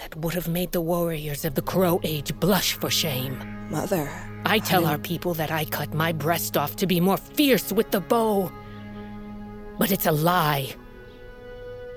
[0.00, 3.38] that would have made the warriors of the Crow Age blush for shame.
[3.70, 4.08] Mother.
[4.44, 7.90] I tell our people that I cut my breast off to be more fierce with
[7.90, 8.52] the bow.
[9.78, 10.74] But it's a lie.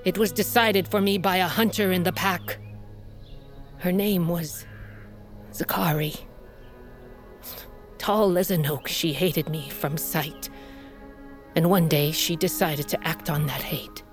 [0.04, 2.58] It was decided for me by a hunter in the pack.
[3.78, 4.64] Her name was
[5.52, 6.18] Zakari.
[7.98, 10.48] Tall as an oak, she hated me from sight.
[11.58, 14.04] And one day she decided to act on that hate.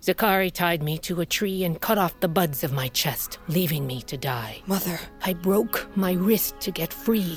[0.00, 3.86] Zakari tied me to a tree and cut off the buds of my chest, leaving
[3.86, 4.62] me to die.
[4.66, 4.98] Mother.
[5.24, 7.36] I broke my wrist to get free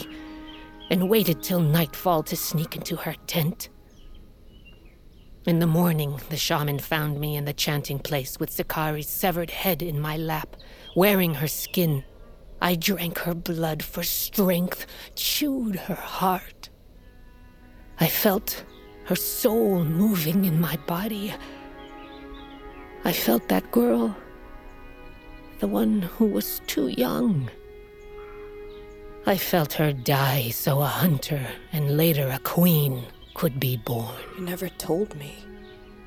[0.89, 3.67] and waited till nightfall to sneak into her tent.
[5.45, 9.81] In the morning, the shaman found me in the chanting place with Zakari's severed head
[9.81, 10.55] in my lap,
[10.95, 12.01] wearing her skin.
[12.61, 16.66] I drank her blood for strength, chewed her heart.
[17.99, 18.63] I felt
[19.05, 21.33] her soul moving in my body.
[23.03, 24.15] I felt that girl,
[25.59, 27.49] the one who was too young.
[29.25, 34.15] I felt her die so a hunter and later a queen could be born.
[34.37, 35.43] You never told me.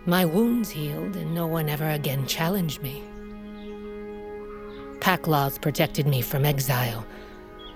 [0.06, 3.02] My wounds healed and no one ever again challenged me.
[5.00, 7.04] Pack laws protected me from exile.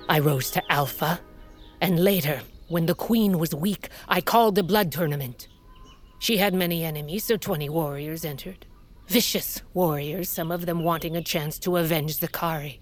[0.09, 1.20] I rose to Alpha,
[1.81, 5.48] and later, when the queen was weak, I called a blood tournament.
[6.18, 8.66] She had many enemies, so 20 warriors entered.
[9.09, 12.79] Vicious warriors, some of them wanting a chance to avenge Zakari.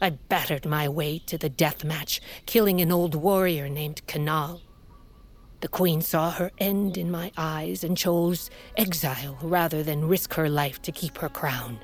[0.00, 4.62] I battered my way to the death match, killing an old warrior named Kanal.
[5.60, 10.48] The queen saw her end in my eyes and chose exile rather than risk her
[10.48, 11.78] life to keep her crown.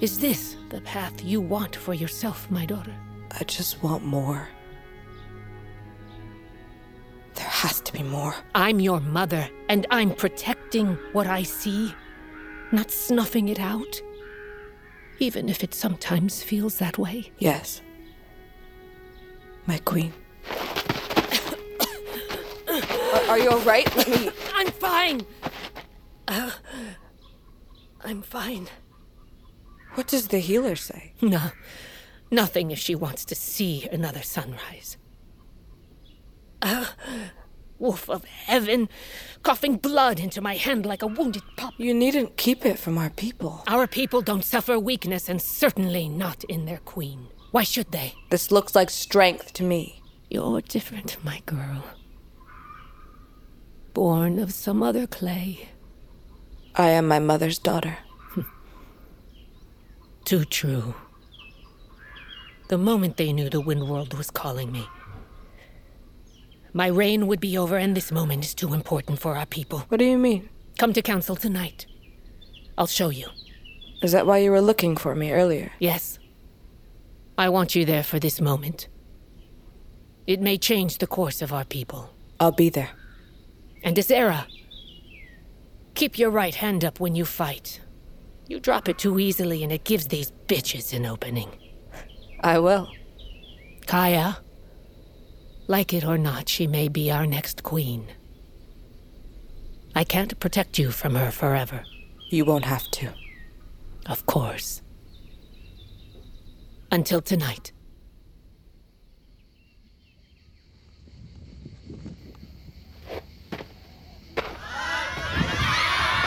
[0.00, 2.94] Is this the path you want for yourself, my daughter?
[3.32, 4.48] I just want more.
[7.34, 8.34] There has to be more.
[8.54, 11.94] I'm your mother, and I'm protecting what I see,
[12.72, 14.00] not snuffing it out.
[15.18, 17.32] Even if it sometimes feels that way.
[17.38, 17.80] Yes.
[19.66, 20.12] My queen.
[22.68, 22.76] are,
[23.28, 23.94] are, you alright?
[23.96, 24.30] Let me.
[24.54, 25.26] I'm fine!
[26.28, 26.50] Uh,
[28.04, 28.68] I'm fine.
[29.94, 31.14] What does the healer say?
[31.22, 31.50] No,
[32.30, 34.96] nothing if she wants to see another sunrise.
[36.64, 36.86] Uh,
[37.78, 38.88] wolf of heaven,
[39.42, 41.74] coughing blood into my hand like a wounded pup.
[41.76, 43.62] You needn't keep it from our people.
[43.66, 47.28] Our people don't suffer weakness, and certainly not in their queen.
[47.50, 48.14] Why should they?
[48.30, 50.02] This looks like strength to me.
[50.30, 51.84] You're different, my girl.
[53.92, 55.68] Born of some other clay.
[56.74, 57.98] I am my mother's daughter.
[60.24, 60.94] Too true.
[62.68, 64.88] The moment they knew the Wind World was calling me,
[66.74, 69.78] my reign would be over, and this moment is too important for our people.
[69.88, 70.48] What do you mean?
[70.76, 71.86] Come to council tonight.
[72.76, 73.28] I'll show you.
[74.02, 75.70] Is that why you were looking for me earlier?
[75.78, 76.18] Yes.
[77.38, 78.88] I want you there for this moment.
[80.26, 82.10] It may change the course of our people.
[82.40, 82.90] I'll be there.
[83.84, 84.46] And Azera,
[85.94, 87.80] keep your right hand up when you fight.
[88.48, 91.50] You drop it too easily and it gives these bitches an opening.
[92.40, 92.90] I will.
[93.86, 94.38] Kaya,
[95.66, 98.06] like it or not, she may be our next queen.
[99.94, 101.84] I can't protect you from her forever.
[102.30, 103.12] You won't have to.
[104.06, 104.82] Of course.
[106.90, 107.72] Until tonight.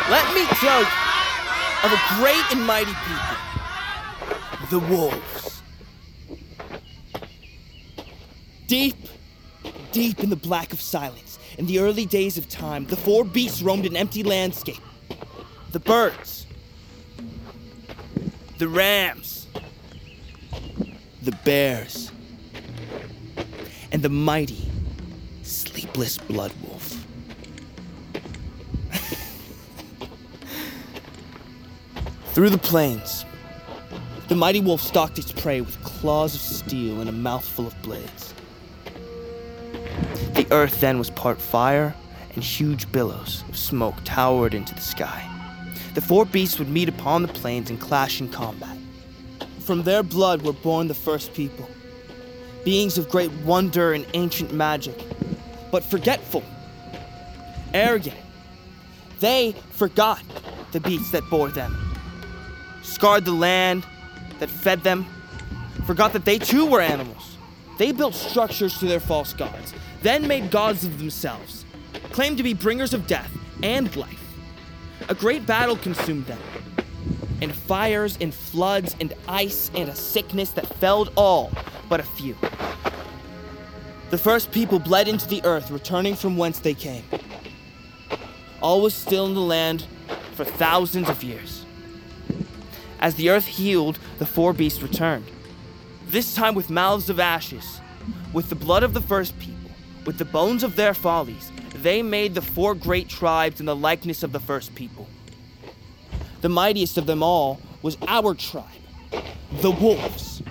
[0.09, 0.87] Let me tell you
[1.83, 3.37] of a great and mighty people
[4.69, 5.61] the wolves.
[8.67, 8.95] Deep,
[9.91, 13.61] deep in the black of silence, in the early days of time, the four beasts
[13.61, 14.81] roamed an empty landscape.
[15.71, 16.45] The birds,
[18.57, 19.47] the rams,
[21.21, 22.11] the bears,
[23.91, 24.69] and the mighty,
[25.43, 27.05] sleepless blood wolf.
[32.33, 33.25] Through the plains,
[34.27, 38.26] the mighty wolf stalked its prey with claws of steel and a mouthful of blades.
[40.47, 41.93] The earth then was part fire,
[42.33, 45.29] and huge billows of smoke towered into the sky.
[45.93, 48.77] The four beasts would meet upon the plains and clash in combat.
[49.59, 51.67] From their blood were born the first people,
[52.63, 55.03] beings of great wonder and ancient magic,
[55.69, 56.43] but forgetful,
[57.73, 58.15] arrogant.
[59.19, 60.23] They forgot
[60.71, 61.75] the beasts that bore them
[62.83, 63.85] scarred the land
[64.39, 65.05] that fed them,
[65.85, 67.37] forgot that they too were animals.
[67.77, 71.65] They built structures to their false gods, then made gods of themselves,
[72.11, 73.31] claimed to be bringers of death
[73.63, 74.35] and life.
[75.09, 76.39] A great battle consumed them,
[77.41, 81.51] and fires and floods and ice and a sickness that felled all
[81.89, 82.35] but a few.
[84.09, 87.03] The first people bled into the earth, returning from whence they came.
[88.61, 89.85] All was still in the land
[90.33, 91.65] for thousands of years.
[92.99, 95.25] As the earth healed, the four beasts returned.
[96.07, 97.81] This time with mouths of ashes,
[98.33, 99.56] with the blood of the first people,
[100.07, 104.23] with the bones of their follies, they made the four great tribes in the likeness
[104.23, 105.05] of the first people.
[106.39, 108.63] The mightiest of them all was our tribe,
[109.61, 110.41] the wolves.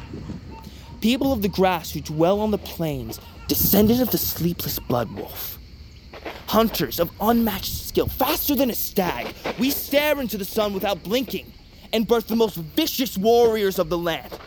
[1.00, 5.58] People of the grass who dwell on the plains, descended of the sleepless blood wolf.
[6.48, 11.50] Hunters of unmatched skill, faster than a stag, we stare into the sun without blinking
[11.94, 14.38] and birth the most vicious warriors of the land.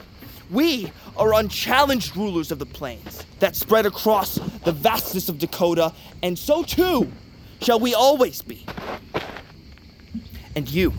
[0.49, 5.93] We are unchallenged rulers of the plains that spread across the vastness of Dakota,
[6.23, 7.11] and so too
[7.61, 8.65] shall we always be.
[10.55, 10.93] And you,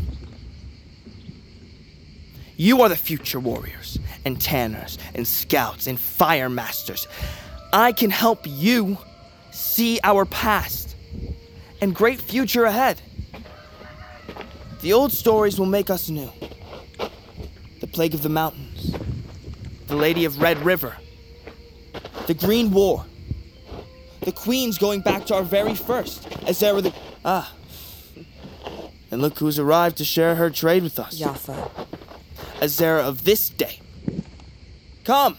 [2.57, 7.09] you are the future warriors, and tanners, and scouts, and fire masters.
[7.73, 8.99] I can help you
[9.51, 10.95] see our past
[11.81, 13.01] and great future ahead.
[14.83, 16.31] The old stories will make us new.
[17.81, 18.70] The Plague of the Mountains,
[19.91, 20.97] the Lady of Red River,
[22.29, 23.05] the Green War,
[24.21, 26.95] the Queens going back to our very first, as there were the.
[27.25, 27.53] Ah.
[29.11, 31.21] And look who's arrived to share her trade with us.
[31.21, 31.69] Yafa.
[32.61, 33.81] Azera of this day.
[35.05, 35.37] Come!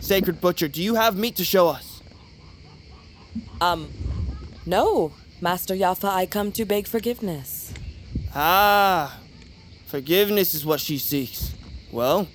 [0.00, 2.02] Sacred Butcher, do you have meat to show us?
[3.62, 3.90] Um,
[4.66, 7.72] no, Master Yafa, I come to beg forgiveness.
[8.34, 9.18] Ah,
[9.86, 11.54] forgiveness is what she seeks.
[11.90, 12.28] Well,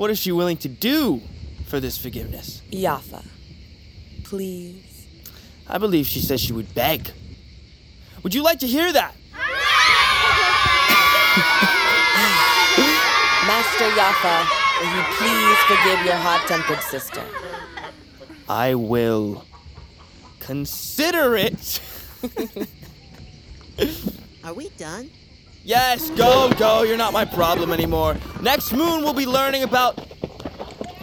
[0.00, 1.20] what is she willing to do
[1.66, 2.62] for this forgiveness?
[2.70, 3.22] Yafa,
[4.24, 5.06] please.
[5.68, 7.12] I believe she said she would beg.
[8.22, 9.14] Would you like to hear that?
[13.46, 14.46] Master Yafa,
[14.80, 17.22] will you please forgive your hot tempered sister?
[18.48, 19.44] I will
[20.38, 21.78] consider it.
[24.44, 25.10] Are we done?
[25.64, 26.82] Yes, go, go.
[26.82, 28.16] You're not my problem anymore.
[28.42, 29.98] Next moon, we'll be learning about.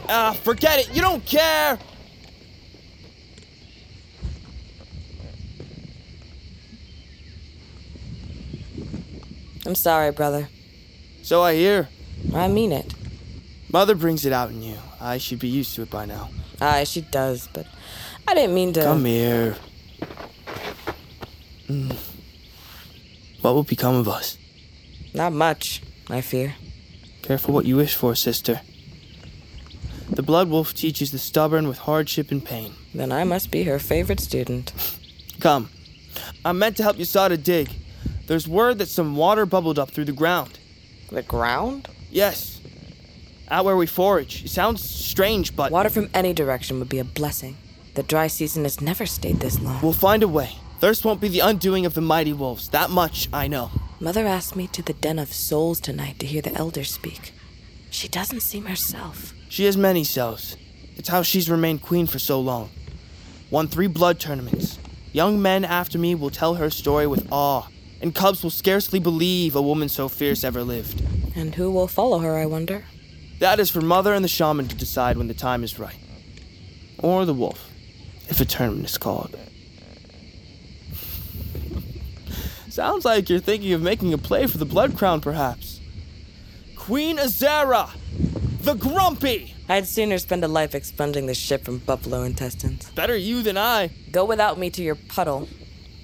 [0.10, 0.94] Ah, forget it.
[0.96, 1.78] You don't care.
[9.66, 10.48] I'm sorry, brother.
[11.24, 11.90] So I hear.
[12.34, 12.94] I mean it.
[13.70, 14.78] Mother brings it out in you.
[15.02, 16.30] I should be used to it by now.
[16.62, 17.68] Aye, she does, but
[18.28, 18.84] I didn't mean to.
[18.84, 19.58] Come here.
[21.68, 21.96] Mm.
[23.42, 24.38] What will become of us?
[25.14, 26.56] Not much, I fear.
[27.22, 28.62] Careful what you wish for, sister.
[30.10, 32.74] The Blood Wolf teaches the stubborn with hardship and pain.
[32.94, 34.72] Then I must be her favorite student.
[35.40, 35.70] Come.
[36.46, 37.70] I'm meant to help Yasada dig.
[38.28, 40.60] There's word that some water bubbled up through the ground.
[41.10, 41.90] The ground?
[42.10, 42.60] Yes.
[43.50, 44.46] Out where we forage.
[44.46, 45.72] It sounds strange, but.
[45.72, 47.58] Water from any direction would be a blessing.
[47.96, 49.82] The dry season has never stayed this long.
[49.82, 50.56] We'll find a way.
[50.80, 52.70] Thirst won't be the undoing of the mighty wolves.
[52.70, 53.72] That much I know.
[54.00, 57.34] Mother asked me to the Den of Souls tonight to hear the elders speak.
[57.90, 59.34] She doesn't seem herself.
[59.50, 60.56] She has many selves.
[60.98, 62.70] It's how she's remained queen for so long.
[63.50, 64.78] Won three blood tournaments.
[65.14, 67.70] Young men after me will tell her story with awe,
[68.00, 71.02] and cubs will scarcely believe a woman so fierce ever lived.
[71.36, 72.86] And who will follow her, I wonder?
[73.40, 75.98] That is for Mother and the shaman to decide when the time is right.
[77.00, 77.72] Or the wolf,
[78.30, 79.36] if a tournament is called.
[82.78, 85.82] Sounds like you're thinking of making a play for the Blood Crown, perhaps.
[86.76, 87.90] Queen Azera!
[88.62, 89.56] The Grumpy!
[89.68, 92.92] I'd sooner spend a life expunging the shit from buffalo intestines.
[92.92, 93.90] Better you than I.
[94.12, 95.50] Go without me to your puddle.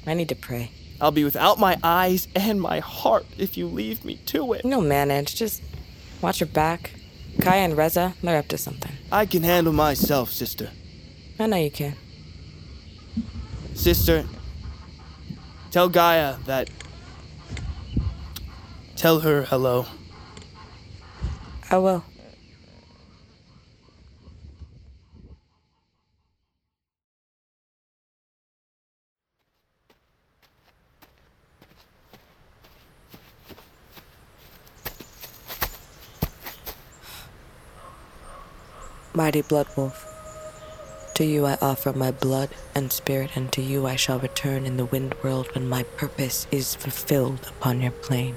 [0.07, 0.71] I need to pray.
[0.99, 4.65] I'll be without my eyes and my heart if you leave me to it.
[4.65, 5.35] You'll manage.
[5.35, 5.61] Just
[6.23, 6.89] watch your back.
[7.39, 8.93] Kaya and Reza, they're up to something.
[9.11, 10.71] I can handle myself, sister.
[11.39, 11.95] I know you can.
[13.75, 14.25] Sister,
[15.73, 16.69] tell Gaia that.
[18.95, 19.87] Tell her hello.
[21.71, 22.03] I will.
[39.15, 40.12] Mighty Blood Wolf,
[41.15, 44.77] to you I offer my blood and spirit, and to you I shall return in
[44.77, 48.35] the wind world when my purpose is fulfilled upon your plane.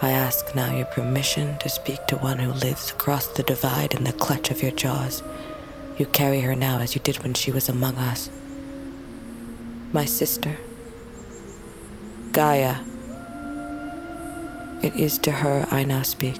[0.00, 4.04] I ask now your permission to speak to one who lives across the divide in
[4.04, 5.22] the clutch of your jaws.
[5.98, 8.30] You carry her now as you did when she was among us.
[9.92, 10.56] My sister,
[12.32, 12.76] Gaia.
[14.82, 16.38] It is to her I now speak.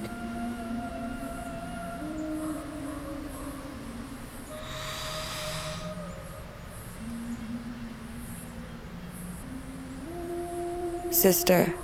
[11.19, 11.75] Sister,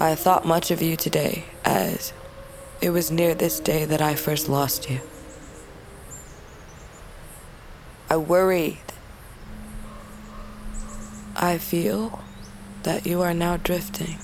[0.00, 2.12] I thought much of you today, as
[2.80, 4.98] it was near this day that I first lost you.
[8.10, 8.80] I worried.
[11.36, 12.24] I feel
[12.82, 14.18] that you are now drifting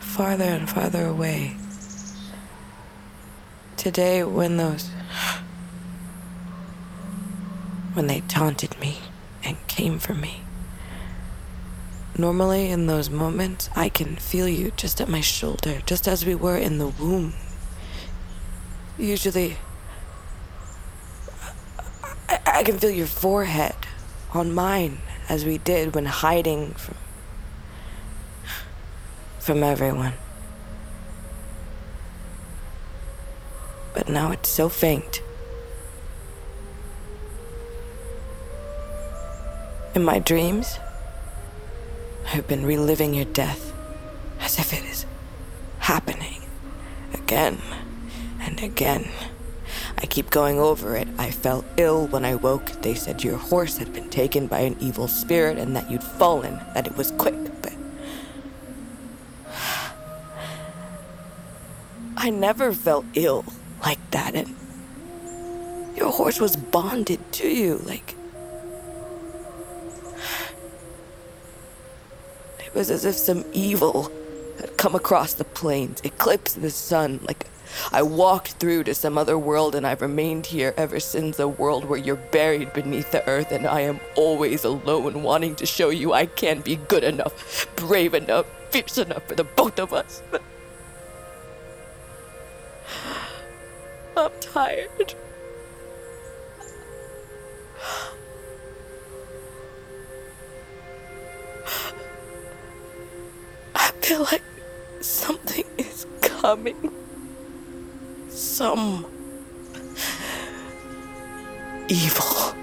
[0.00, 1.56] farther and farther away.
[3.76, 4.90] Today, when those.
[7.94, 8.65] when they taunted
[9.86, 10.40] came for me.
[12.18, 16.34] Normally, in those moments, I can feel you just at my shoulder, just as we
[16.34, 17.34] were in the womb.
[18.98, 19.58] Usually,
[22.28, 23.76] I, I can feel your forehead
[24.34, 26.96] on mine, as we did when hiding from.
[29.38, 30.14] from everyone.
[33.94, 35.22] But now it's so faint.
[39.96, 40.78] In my dreams,
[42.30, 43.72] I've been reliving your death
[44.40, 45.06] as if it is
[45.78, 46.42] happening
[47.14, 47.62] again
[48.38, 49.08] and again.
[49.96, 51.08] I keep going over it.
[51.16, 52.66] I felt ill when I woke.
[52.82, 56.60] They said your horse had been taken by an evil spirit and that you'd fallen,
[56.74, 57.72] that it was quick, but.
[62.18, 63.46] I never felt ill
[63.80, 64.54] like that, and.
[65.96, 68.14] Your horse was bonded to you, like.
[72.76, 74.12] Was as if some evil
[74.60, 77.46] had come across the plains, eclipsed the sun, like
[77.90, 81.86] I walked through to some other world and I've remained here ever since a world
[81.86, 86.12] where you're buried beneath the earth and I am always alone, wanting to show you
[86.12, 90.22] I can be good enough, brave enough, fierce enough for the both of us.
[94.18, 95.14] I'm tired.
[104.06, 104.42] Feel like
[105.00, 106.92] something is coming.
[108.28, 109.04] Some
[111.88, 112.54] evil.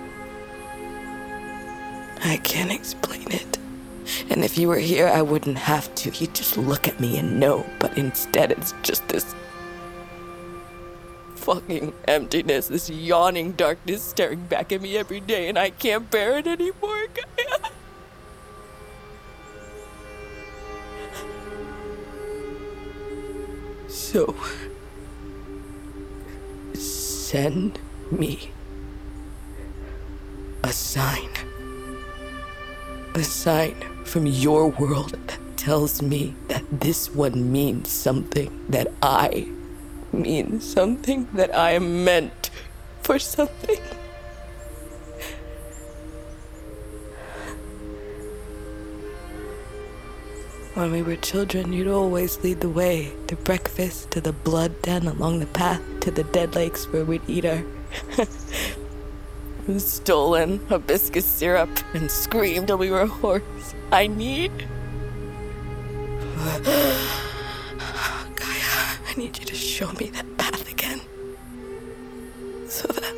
[2.24, 3.58] I can't explain it.
[4.30, 6.12] And if you were here, I wouldn't have to.
[6.12, 7.66] You'd just look at me and know.
[7.78, 9.36] But instead, it's just this
[11.36, 16.38] fucking emptiness, this yawning darkness staring back at me every day, and I can't bear
[16.38, 17.08] it anymore,
[23.94, 24.36] So,
[26.74, 27.78] send
[28.10, 28.50] me
[30.64, 31.30] a sign.
[33.14, 39.48] A sign from your world that tells me that this one means something, that I
[40.12, 42.50] mean something, that I am meant
[43.04, 43.80] for something.
[50.74, 55.06] When we were children, you'd always lead the way to breakfast, to the blood den
[55.06, 57.64] along the path, to the dead lakes where we'd eat our
[59.78, 63.76] stolen hibiscus syrup and scream till we were hoarse.
[63.92, 64.52] I need.
[68.36, 71.02] Gaia, I need you to show me that path again.
[72.68, 73.16] So that.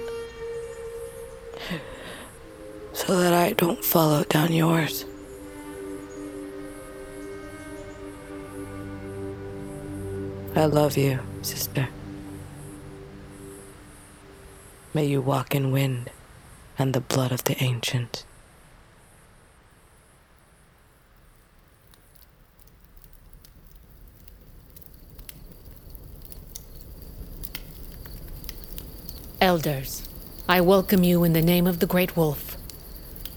[2.91, 5.05] So that I don't follow down yours.
[10.57, 11.89] I love you, sister.
[14.93, 16.09] May you walk in wind
[16.79, 18.23] and the blood of the ancients.
[29.41, 30.07] Elders,
[30.47, 32.55] I welcome you in the name of the Great Wolf.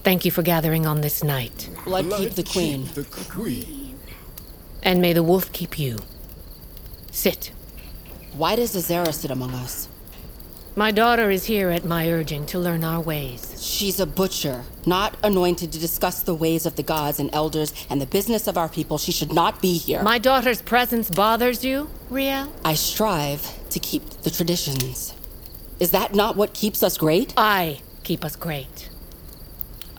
[0.03, 1.69] Thank you for gathering on this night.
[1.83, 2.85] Blood, Blood keep the queen.
[2.85, 3.99] Keep the queen.
[4.81, 5.99] And may the wolf keep you.
[7.11, 7.51] Sit.
[8.33, 9.87] Why does Azera sit among us?
[10.75, 13.55] My daughter is here at my urging to learn our ways.
[13.61, 17.99] She's a butcher, not anointed to discuss the ways of the gods and elders and
[17.99, 18.97] the business of our people.
[18.97, 20.03] She should not be here.
[20.03, 22.53] My daughter's presence bothers you, Riel?
[22.63, 25.13] I strive to keep the traditions.
[25.79, 27.33] Is that not what keeps us great?
[27.35, 28.88] I keep us great.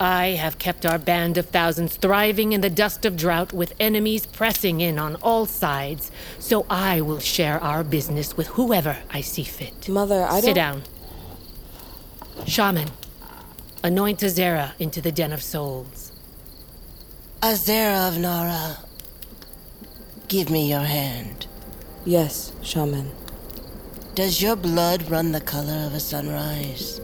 [0.01, 4.25] I have kept our band of thousands thriving in the dust of drought with enemies
[4.25, 9.43] pressing in on all sides, so I will share our business with whoever I see
[9.43, 9.87] fit.
[9.87, 10.55] Mother, I Sit don't...
[10.55, 10.83] Sit down.
[12.47, 12.89] Shaman,
[13.83, 16.11] anoint Azera into the Den of Souls.
[17.43, 18.79] Azera of Nara,
[20.29, 21.45] give me your hand.
[22.05, 23.11] Yes, Shaman.
[24.15, 26.99] Does your blood run the color of a sunrise?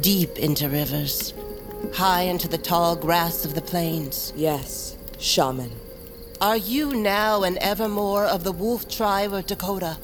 [0.00, 1.34] Deep into rivers?
[1.94, 4.32] High into the tall grass of the plains.
[4.36, 5.70] Yes, shaman.
[6.40, 9.98] Are you now and evermore of the wolf tribe of Dakota?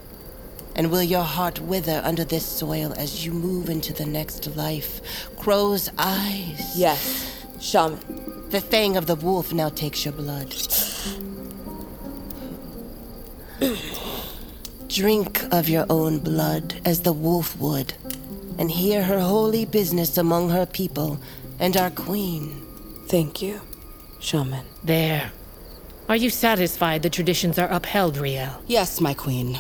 [0.76, 5.00] And will your heart wither under this soil as you move into the next life?
[5.36, 6.76] Crow's eyes.
[6.76, 8.48] Yes, shaman.
[8.50, 10.54] The fang of the wolf now takes your blood.
[14.88, 17.94] Drink of your own blood as the wolf would,
[18.56, 21.20] and hear her holy business among her people
[21.58, 22.64] and our queen.
[23.06, 23.60] Thank you,
[24.20, 24.64] shaman.
[24.84, 25.32] There.
[26.08, 28.62] Are you satisfied the traditions are upheld, Riel?
[28.66, 29.58] Yes, my queen.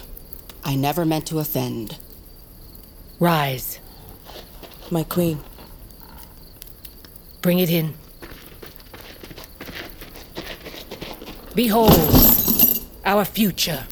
[0.64, 1.98] I never meant to offend.
[3.20, 3.80] Rise.
[4.90, 5.40] My queen.
[7.42, 7.94] Bring it in.
[11.54, 11.92] Behold,
[13.04, 13.86] our future.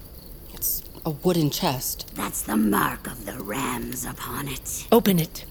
[0.55, 2.11] It's a wooden chest.
[2.15, 4.87] That's the mark of the rams upon it.
[4.93, 5.45] Open it.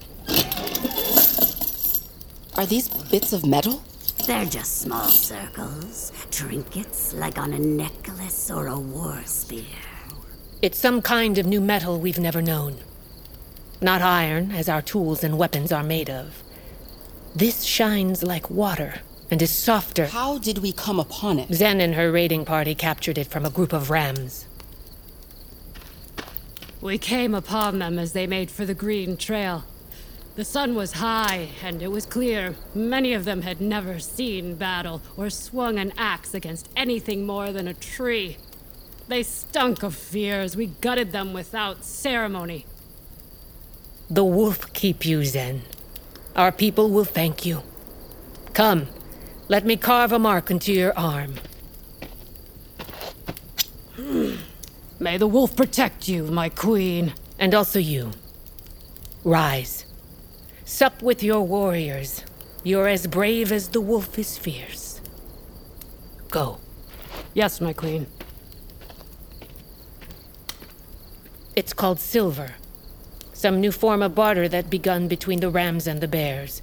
[2.58, 3.84] Are these bits of metal?
[4.26, 9.66] They're just small circles, trinkets like on a necklace or a war spear.
[10.62, 12.78] It's some kind of new metal we've never known.
[13.82, 16.41] Not iron, as our tools and weapons are made of.
[17.36, 20.08] This shines like water and is softer.
[20.08, 21.53] How did we come upon it?
[21.53, 24.45] Zen and her raiding party captured it from a group of rams.
[26.80, 29.66] We came upon them as they made for the Green Trail.
[30.36, 35.01] The sun was high, and it was clear many of them had never seen battle
[35.15, 38.36] or swung an axe against anything more than a tree.
[39.07, 42.65] They stunk of fear as we gutted them without ceremony.
[44.09, 45.61] The wolf keep you, Zen.
[46.36, 47.63] Our people will thank you.
[48.53, 48.88] Come,
[49.47, 51.36] let me carve a mark into your arm.
[54.99, 57.13] May the wolf protect you, my queen.
[57.39, 58.11] And also you.
[59.23, 59.84] Rise.
[60.76, 62.26] Sup with your warriors.
[62.61, 64.99] You're as brave as the wolf is fierce.
[66.30, 66.59] Go.
[67.34, 68.07] Yes, my queen.
[71.55, 72.55] It's called silver.
[73.32, 76.61] Some new form of barter that begun between the rams and the bears.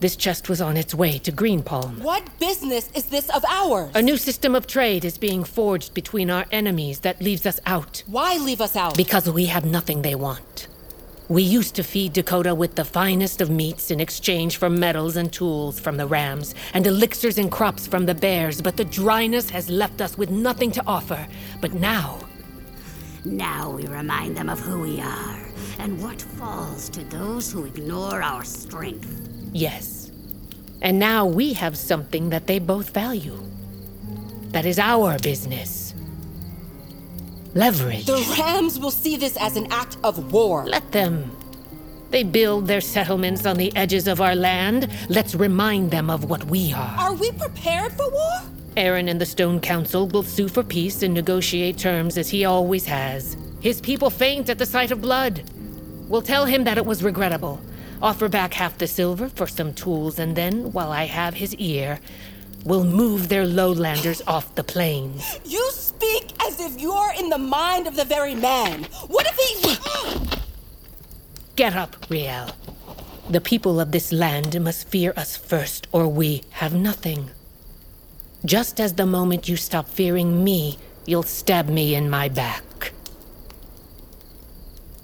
[0.00, 2.00] This chest was on its way to Greenpalm.
[2.00, 3.92] What business is this of ours?
[3.94, 8.02] A new system of trade is being forged between our enemies that leaves us out.
[8.08, 8.96] Why leave us out?
[8.96, 10.66] Because we have nothing they want.
[11.28, 15.32] We used to feed Dakota with the finest of meats in exchange for metals and
[15.32, 19.68] tools from the rams, and elixirs and crops from the bears, but the dryness has
[19.68, 21.26] left us with nothing to offer.
[21.60, 22.20] But now.
[23.24, 25.48] Now we remind them of who we are
[25.80, 29.10] and what falls to those who ignore our strength.
[29.52, 30.12] Yes.
[30.80, 33.36] And now we have something that they both value.
[34.50, 35.85] That is our business.
[37.56, 38.04] Leverage.
[38.04, 40.66] The Rams will see this as an act of war.
[40.66, 41.34] Let them.
[42.10, 44.90] They build their settlements on the edges of our land.
[45.08, 46.94] Let's remind them of what we are.
[46.98, 48.42] Are we prepared for war?
[48.76, 52.84] Aaron and the Stone Council will sue for peace and negotiate terms as he always
[52.84, 53.38] has.
[53.62, 55.42] His people faint at the sight of blood.
[56.08, 57.58] We'll tell him that it was regrettable.
[58.02, 62.00] Offer back half the silver for some tools, and then, while I have his ear,
[62.64, 65.38] we'll move their lowlanders off the plains.
[65.44, 68.84] You speak as if you're in the mind of the very man.
[69.08, 70.38] What if he.
[71.56, 72.50] Get up, Riel.
[73.28, 77.30] The people of this land must fear us first, or we have nothing.
[78.44, 82.92] Just as the moment you stop fearing me, you'll stab me in my back.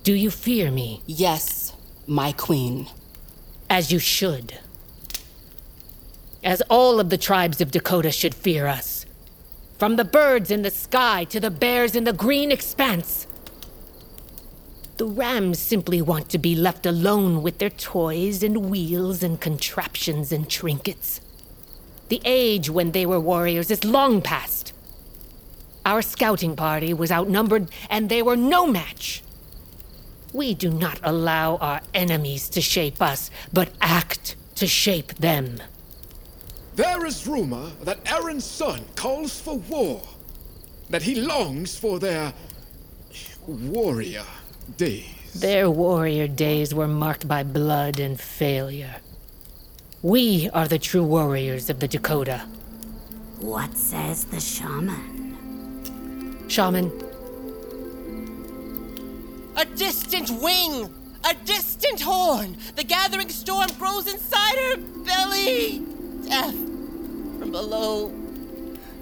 [0.04, 1.02] Do you fear me?
[1.06, 1.72] Yes,
[2.06, 2.88] my queen.
[3.70, 4.58] As you should.
[6.44, 9.06] As all of the tribes of Dakota should fear us.
[9.78, 13.26] From the birds in the sky to the bears in the green expanse.
[14.96, 20.32] The rams simply want to be left alone with their toys and wheels and contraptions
[20.32, 21.20] and trinkets.
[22.08, 24.72] The age when they were warriors is long past.
[25.84, 29.22] Our scouting party was outnumbered, and they were no match.
[30.32, 35.58] We do not allow our enemies to shape us, but act to shape them.
[36.74, 40.00] There is rumor that Aaron's son calls for war,
[40.88, 42.32] that he longs for their
[43.46, 44.24] warrior
[44.78, 45.04] days.
[45.34, 48.96] Their warrior days were marked by blood and failure.
[50.00, 52.46] We are the true warriors of the Dakota.
[53.40, 55.36] What says the shaman?
[56.48, 56.90] Shaman.
[59.56, 60.90] A distant wing!
[61.24, 62.56] A distant horn!
[62.76, 65.84] The gathering storm grows inside her belly!
[66.32, 68.10] Death from below.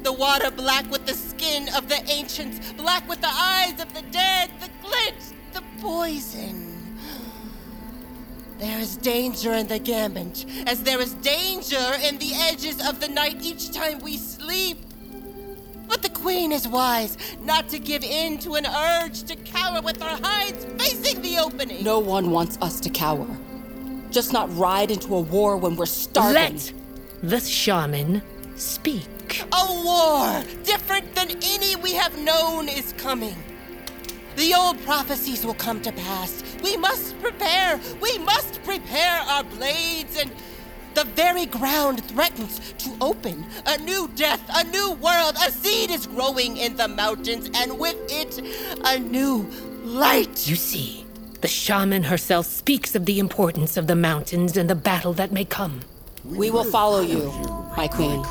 [0.03, 4.03] The water black with the skin of the ancients, black with the eyes of the
[4.11, 6.99] dead, the glint, the poison.
[8.59, 13.07] There is danger in the gambit, as there is danger in the edges of the
[13.07, 14.79] night each time we sleep.
[15.87, 20.03] But the queen is wise not to give in to an urge to cower with
[20.03, 21.85] our hides facing the opening.
[21.85, 23.29] No one wants us to cower.
[24.11, 26.35] Just not ride into a war when we're starving.
[26.35, 26.80] Let
[27.23, 28.23] the shaman
[28.57, 29.45] speak.
[29.53, 33.37] A war different than any we have known is coming.
[34.37, 36.43] The old prophecies will come to pass.
[36.63, 37.79] We must prepare.
[38.01, 40.31] We must prepare our blades and.
[40.93, 43.47] The very ground threatens to open.
[43.65, 45.37] A new death, a new world.
[45.37, 48.43] A seed is growing in the mountains, and with it,
[48.85, 49.49] a new
[49.85, 50.49] light.
[50.49, 51.07] You see,
[51.43, 55.45] the shaman herself speaks of the importance of the mountains and the battle that may
[55.45, 55.83] come.
[56.31, 57.33] We will follow you,
[57.77, 58.23] my queen.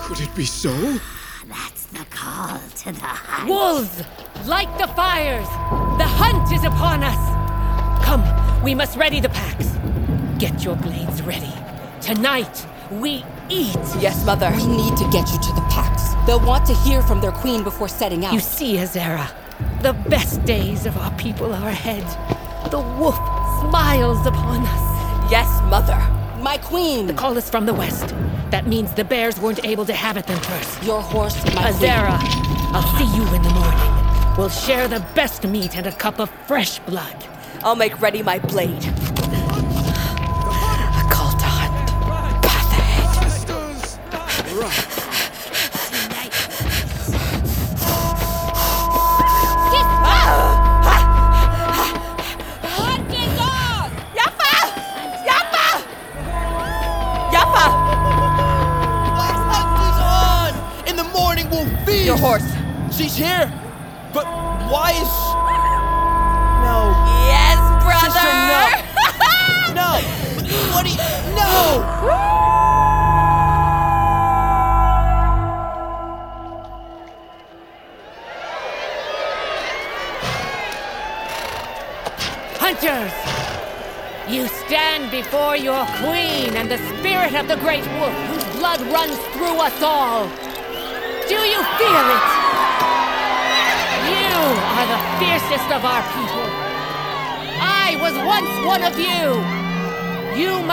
[0.00, 0.70] Could it be so?
[0.72, 3.48] Ah, that's the call to the hunt.
[3.48, 4.02] Wolves!
[4.46, 5.48] Light the fires!
[5.98, 8.04] The hunt is upon us!
[8.04, 8.22] Come,
[8.62, 9.68] we must ready the packs.
[10.38, 11.52] Get your blades ready.
[12.00, 13.76] Tonight, we eat.
[13.98, 14.52] Yes, Mother.
[14.56, 16.14] We need to get you to the packs.
[16.26, 18.34] They'll want to hear from their queen before setting out.
[18.34, 19.28] You see, Azera,
[19.82, 22.04] the best days of our people are ahead.
[22.70, 23.16] The wolf
[23.60, 24.95] smiles upon us.
[25.76, 26.00] Mother.
[26.40, 27.06] My queen.
[27.06, 28.14] The call is from the west.
[28.50, 30.82] That means the bears weren't able to habit them first.
[30.82, 32.74] Your horse, my Azera, queen.
[32.74, 34.36] I'll see you in the morning.
[34.38, 37.16] We'll share the best meat and a cup of fresh blood.
[37.62, 38.90] I'll make ready my blade.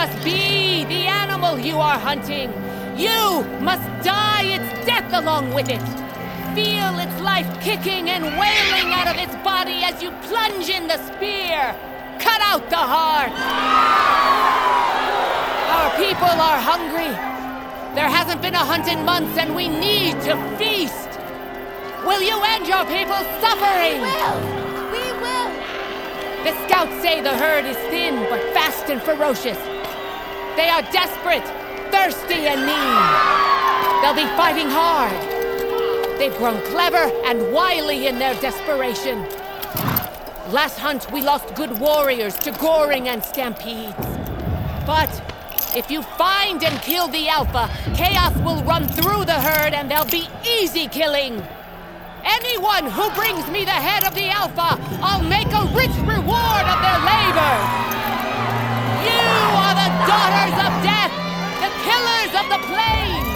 [0.03, 2.51] Must be the animal you are hunting.
[2.97, 5.85] You must die its death along with it.
[6.53, 10.99] feel its life kicking and wailing out of its body as you plunge in the
[11.07, 11.73] spear.
[12.19, 13.31] Cut out the heart.
[15.77, 17.13] Our people are hungry.
[17.95, 21.11] There hasn't been a hunt in months, and we need to feast.
[22.05, 24.01] Will you end your people's suffering?
[24.03, 24.39] We will.
[24.95, 25.49] We will.
[26.43, 29.72] The scouts say the herd is thin, but fast and ferocious.
[30.55, 31.45] They are desperate,
[31.91, 34.01] thirsty, and mean.
[34.01, 35.17] They'll be fighting hard.
[36.19, 39.23] They've grown clever and wily in their desperation.
[40.49, 43.95] Last hunt, we lost good warriors to goring and stampedes.
[44.85, 45.09] But
[45.75, 50.05] if you find and kill the Alpha, chaos will run through the herd and there'll
[50.05, 51.41] be easy killing.
[52.23, 56.79] Anyone who brings me the head of the Alpha, I'll make a rich reward of
[56.85, 57.55] their labor.
[59.03, 59.62] You
[60.07, 61.13] daughters of death,
[61.63, 63.27] the killers of the plains.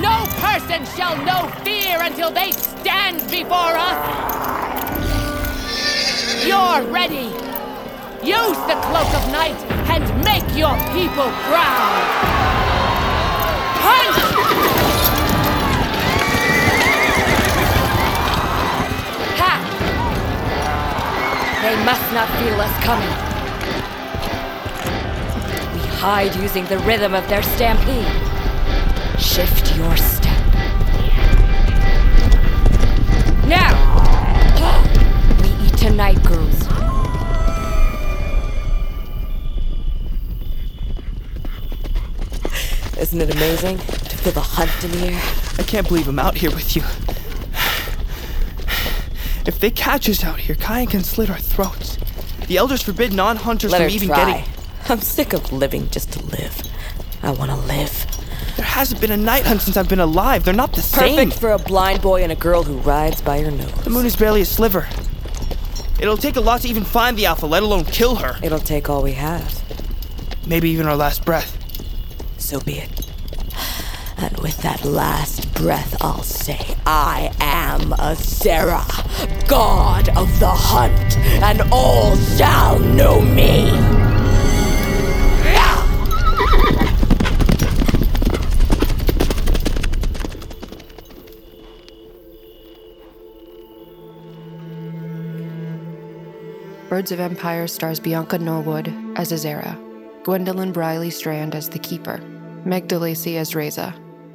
[0.00, 4.00] No person shall know fear until they stand before us.
[6.46, 7.28] You're ready.
[8.24, 9.60] Use the cloak of night
[9.90, 12.04] and make your people proud.
[13.84, 14.16] Hunt!
[19.40, 19.54] Ha!
[21.62, 23.33] They must not feel us coming.
[26.04, 28.04] We hide using the rhythm of their stampede.
[29.18, 30.36] Shift your step.
[33.46, 33.72] Now!
[35.40, 36.60] We eat tonight, girls.
[42.98, 45.22] Isn't it amazing to feel the hunt in the air?
[45.58, 46.82] I can't believe I'm out here with you.
[49.46, 51.96] If they catch us out here, Kyan can slit our throats.
[52.46, 54.16] The elders forbid non-hunters Let from even try.
[54.32, 54.53] getting.
[54.88, 56.62] I'm sick of living just to live.
[57.22, 58.06] I want to live.
[58.56, 60.44] There hasn't been a night hunt since I've been alive.
[60.44, 61.16] They're not the same.
[61.16, 63.72] Perfect for a blind boy and a girl who rides by your nose.
[63.82, 64.86] The moon is barely a sliver.
[66.00, 68.38] It'll take a lot to even find the Alpha, let alone kill her.
[68.42, 69.62] It'll take all we have.
[70.46, 71.56] Maybe even our last breath.
[72.38, 72.90] So be it.
[74.18, 78.84] And with that last breath, I'll say, I am Azera,
[79.48, 84.03] god of the hunt, and all shall know me.
[96.94, 98.86] Birds of Empire stars Bianca Norwood
[99.16, 99.76] as Azera,
[100.22, 102.18] Gwendolyn Briley Strand as the Keeper,
[102.64, 103.92] Meg DeLacy as Reza,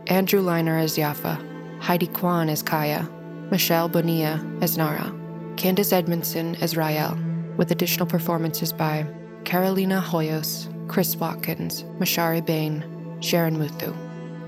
[0.08, 1.42] Andrew Liner as Yafa,
[1.82, 3.08] Heidi Kwan as Kaya,
[3.50, 5.10] Michelle Bonilla as Nara,
[5.56, 7.18] Candace Edmondson as Rael,
[7.56, 9.08] with additional performances by
[9.46, 12.84] Carolina Hoyos, Chris Watkins, Mashari Bain,
[13.22, 13.96] Sharon Muthu.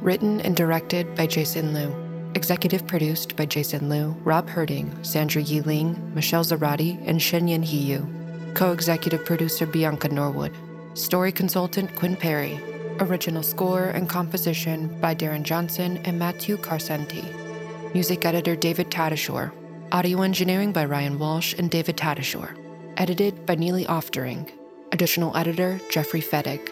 [0.01, 2.00] Written and directed by Jason Lew.
[2.33, 8.07] Executive produced by Jason Lew, Rob Herting, Sandra Yee Ling, Michelle Zarati, and Shenyan Hiyu.
[8.55, 10.53] Co executive producer Bianca Norwood.
[10.93, 12.57] Story consultant Quinn Perry.
[12.99, 17.23] Original score and composition by Darren Johnson and Matthew Carcenti.
[17.93, 19.51] Music editor David Tadashore.
[19.91, 22.55] Audio engineering by Ryan Walsh and David Tadashore.
[22.95, 24.49] Edited by Neely Oftering.
[24.93, 26.69] Additional editor Jeffrey Fedek.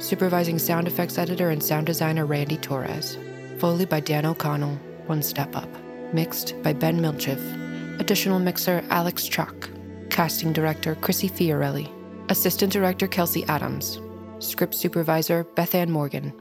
[0.00, 3.16] Supervising sound effects editor and sound designer Randy Torres.
[3.58, 5.68] Foley by Dan O'Connell, One Step Up.
[6.12, 8.00] Mixed by Ben Milchiff.
[8.00, 9.70] Additional mixer Alex Chuck.
[10.10, 11.90] Casting director Chrissy Fiorelli.
[12.28, 14.00] Assistant director Kelsey Adams.
[14.38, 16.32] Script supervisor Beth Ann Morgan.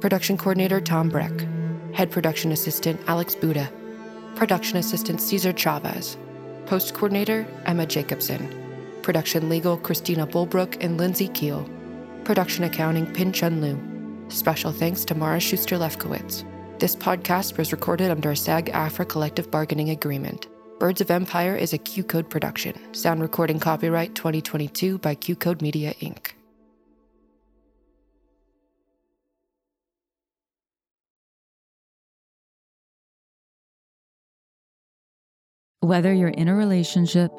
[0.00, 1.32] Production coordinator Tom Breck.
[1.92, 3.70] Head production assistant Alex Buda.
[4.34, 6.16] Production assistant Cesar Chavez.
[6.66, 8.48] Post coordinator Emma Jacobson.
[9.02, 11.68] Production legal Christina Bulbrook and Lindsay Keel.
[12.24, 13.78] Production accounting Pin Chun Lu.
[14.30, 16.44] Special thanks to Mara Schuster Lefkowitz.
[16.80, 20.46] This podcast was recorded under a SAG-AFTRA collective bargaining agreement.
[20.78, 22.94] Birds of Empire is a QCODE production.
[22.94, 26.28] Sound recording copyright 2022 by QCODE Media Inc.
[35.80, 37.30] Whether you're in a relationship,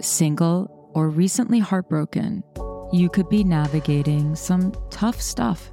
[0.00, 2.42] single, or recently heartbroken,
[2.92, 5.70] you could be navigating some tough stuff.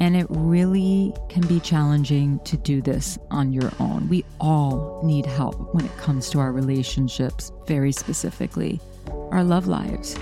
[0.00, 4.08] And it really can be challenging to do this on your own.
[4.08, 8.80] We all need help when it comes to our relationships, very specifically,
[9.30, 10.16] our love lives.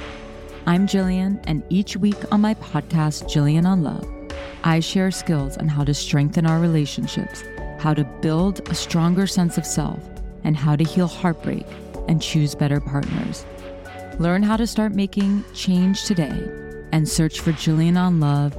[0.67, 4.07] I'm Jillian, and each week on my podcast, Jillian on Love,
[4.65, 7.45] I share skills on how to strengthen our relationships,
[7.79, 10.03] how to build a stronger sense of self,
[10.43, 11.67] and how to heal heartbreak
[12.09, 13.47] and choose better partners.
[14.19, 16.51] Learn how to start making change today
[16.91, 18.59] and search for Jillian on Love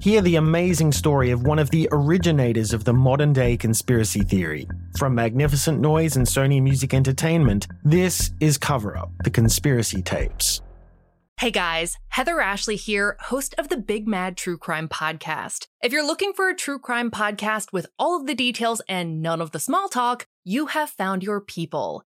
[0.00, 4.68] Hear the amazing story of one of the originators of the modern day conspiracy theory.
[4.96, 10.62] From Magnificent Noise and Sony Music Entertainment, this is Cover Up The Conspiracy Tapes.
[11.40, 15.66] Hey guys, Heather Ashley here, host of the Big Mad True Crime Podcast.
[15.82, 19.40] If you're looking for a true crime podcast with all of the details and none
[19.40, 22.04] of the small talk, you have found your people.